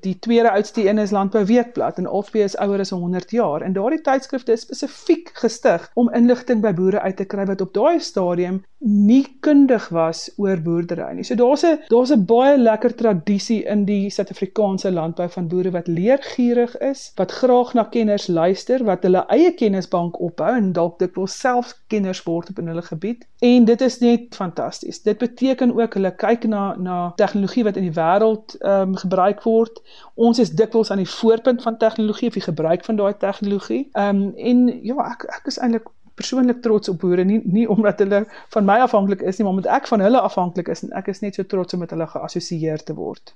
die 0.05 0.13
tweede 0.23 0.51
oudste 0.51 0.85
een 0.87 1.01
is 1.03 1.11
Landbou 1.11 1.43
Weekblad 1.45 1.97
en 1.99 2.07
albei 2.07 2.45
is 2.45 2.55
ouer 2.63 2.79
as 2.79 2.93
100 2.95 3.31
jaar. 3.31 3.61
En 3.61 3.75
daardie 3.75 4.01
tydskrifte 4.01 4.55
is 4.55 4.63
spesifiek 4.63 5.33
gestig 5.33 5.89
om 5.99 6.07
inligting 6.15 6.61
by 6.63 6.71
boere 6.77 7.01
uit 7.01 7.17
te 7.19 7.25
kry 7.25 7.45
wat 7.49 7.61
op 7.61 7.73
daai 7.75 7.99
stadium 7.99 8.63
nie 8.79 9.25
kundig 9.41 9.89
was 9.89 10.29
oor 10.37 10.59
boerdery 10.61 11.09
nie. 11.17 11.23
So 11.23 11.35
daar's 11.35 11.65
'n 11.65 11.79
daar's 11.89 12.11
'n 12.11 12.25
baie 12.25 12.57
lekker 12.57 12.95
tradisie 12.95 13.65
in 13.65 13.85
die 13.85 14.09
Suid-Afrikaanse 14.09 14.91
landbou 14.91 15.29
van 15.29 15.47
boere 15.47 15.71
wat 15.71 15.87
leergierig 15.87 16.77
is, 16.77 17.11
wat 17.15 17.31
graag 17.31 17.73
na 17.73 17.83
kenners 17.83 18.27
luister, 18.27 18.83
wat 18.83 19.03
hulle 19.03 19.25
eie 19.27 19.51
kennisbank 19.51 20.19
ophou 20.19 20.55
en 20.55 20.71
dalk 20.73 20.99
dikwels 20.99 21.39
self 21.39 21.73
kenners 21.87 22.23
word 22.23 22.49
op 22.49 22.59
in 22.59 22.67
hulle 22.67 22.81
gebied. 22.81 23.25
En 23.39 23.56
dit 23.65 23.81
is 23.81 23.99
net 23.99 24.35
fantasties. 24.35 25.01
Dit 25.01 25.17
beteken 25.17 25.79
ook 25.79 25.93
hulle 25.93 26.15
kyk 26.15 26.47
na 26.47 26.75
na 26.75 27.11
tegnologie 27.15 27.63
wat 27.63 27.75
in 27.75 27.87
die 27.87 27.95
wêreld 27.95 28.57
ehm 28.59 28.89
um, 28.89 28.95
gebruik 28.95 29.43
word. 29.43 29.81
Ons 30.13 30.39
is 30.39 30.51
dikwels 30.51 30.91
aan 30.91 31.03
die 31.03 31.09
voorpunt 31.09 31.61
van 31.61 31.77
tegnologie 31.77 32.27
of 32.27 32.33
die 32.33 32.47
gebruik 32.49 32.85
van 32.85 32.95
daai 32.95 33.17
tegnologie. 33.17 33.89
Ehm 33.91 34.21
um, 34.21 34.33
en 34.35 34.67
ja, 34.83 34.97
ek 35.11 35.23
ek 35.39 35.45
is 35.53 35.57
eintlik 35.57 35.87
persoonlik 36.17 36.61
trots 36.65 36.89
op 36.89 36.99
boere 36.99 37.23
nie 37.23 37.41
nie 37.45 37.67
omdat 37.69 37.99
hulle 37.99 38.23
van 38.55 38.65
my 38.65 38.77
afhanklik 38.85 39.21
is 39.21 39.37
nie 39.37 39.45
maar 39.45 39.57
omdat 39.57 39.73
ek 39.79 39.89
van 39.91 40.03
hulle 40.05 40.21
afhanklik 40.29 40.71
is 40.73 40.81
en 40.85 40.95
ek 41.01 41.11
is 41.13 41.21
net 41.25 41.37
so 41.37 41.43
trots 41.43 41.77
om 41.77 41.85
met 41.85 41.93
hulle 41.93 42.07
geassosieer 42.13 42.83
te 42.83 42.95
word. 42.97 43.35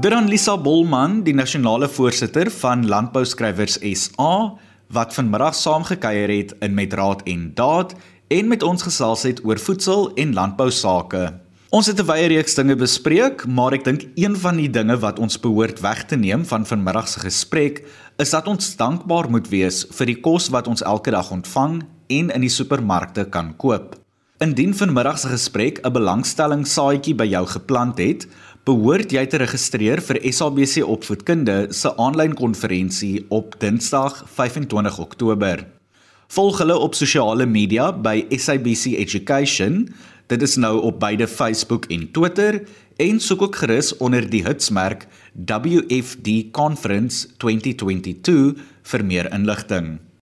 Dan 0.00 0.30
Lisa 0.32 0.54
Bolman, 0.56 1.18
die 1.26 1.34
nasionale 1.36 1.84
voorsitter 1.92 2.48
van 2.62 2.86
Landbouskrywers 2.88 3.74
SA, 3.84 4.54
wat 4.96 5.12
vanmiddag 5.12 5.52
saamgekuier 5.58 6.32
het 6.32 6.54
in 6.64 6.72
met 6.74 6.96
Raad 6.96 7.20
en 7.28 7.50
Daad 7.54 7.92
en 8.32 8.48
met 8.48 8.64
ons 8.64 8.86
gesels 8.86 9.26
het 9.28 9.44
oor 9.44 9.60
voedsel 9.60 10.08
en 10.16 10.32
landbou 10.32 10.70
sake. 10.72 11.20
Ons 11.68 11.92
het 11.92 12.00
'n 12.00 12.06
wye 12.06 12.32
reeks 12.32 12.54
dinge 12.54 12.76
bespreek, 12.76 13.46
maar 13.46 13.72
ek 13.72 13.84
dink 13.84 14.08
een 14.14 14.36
van 14.36 14.56
die 14.56 14.70
dinge 14.70 14.96
wat 14.96 15.18
ons 15.18 15.40
behoort 15.40 15.80
weg 15.80 16.04
te 16.06 16.16
neem 16.16 16.46
van 16.46 16.64
vanmiddag 16.66 17.08
se 17.08 17.20
gesprek 17.20 17.84
is 18.16 18.30
dat 18.30 18.46
ons 18.46 18.76
dankbaar 18.76 19.30
moet 19.30 19.48
wees 19.48 19.86
vir 19.90 20.06
die 20.06 20.20
kos 20.20 20.48
wat 20.48 20.66
ons 20.66 20.82
elke 20.82 21.10
dag 21.10 21.30
ontvang 21.30 21.82
en 22.08 22.30
in 22.30 22.40
die 22.40 22.48
supermarkte 22.48 23.24
kan 23.24 23.56
koop. 23.56 24.00
Indien 24.40 24.72
vanmiddag 24.72 25.18
se 25.18 25.28
gesprek 25.28 25.80
'n 25.84 25.92
belangstelling 25.92 26.66
saadjie 26.66 27.14
by 27.14 27.26
jou 27.28 27.46
geplant 27.46 27.98
het, 27.98 28.26
behoort 28.68 29.12
jy 29.12 29.24
te 29.26 29.40
registreer 29.40 30.02
vir 30.04 30.20
SABC 30.32 30.84
Opvoedkunde 30.84 31.58
se 31.76 31.92
aanlyn 31.96 32.36
konferensie 32.38 33.26
op 33.28 33.56
Dinsdag 33.60 34.24
25 34.36 34.98
Oktober. 34.98 35.66
Volg 36.30 36.60
hulle 36.62 36.76
op 36.78 36.94
sosiale 36.94 37.46
media 37.46 37.90
by 37.92 38.26
SABC 38.30 38.94
Education 39.00 39.86
Dit 40.30 40.42
is 40.46 40.54
nou 40.56 40.76
op 40.86 41.00
beide 41.02 41.26
Facebook 41.26 41.88
en 41.90 42.10
Twitter 42.14 42.60
en 43.02 43.18
soek 43.20 43.42
ook 43.42 43.56
gerus 43.56 43.96
onder 43.96 44.28
die 44.30 44.44
hitsmerk 44.46 45.08
WFD 45.34 46.52
Conference 46.54 47.26
2022 47.42 48.62
vir 48.92 49.04
meer 49.04 49.32
inligting. 49.34 49.98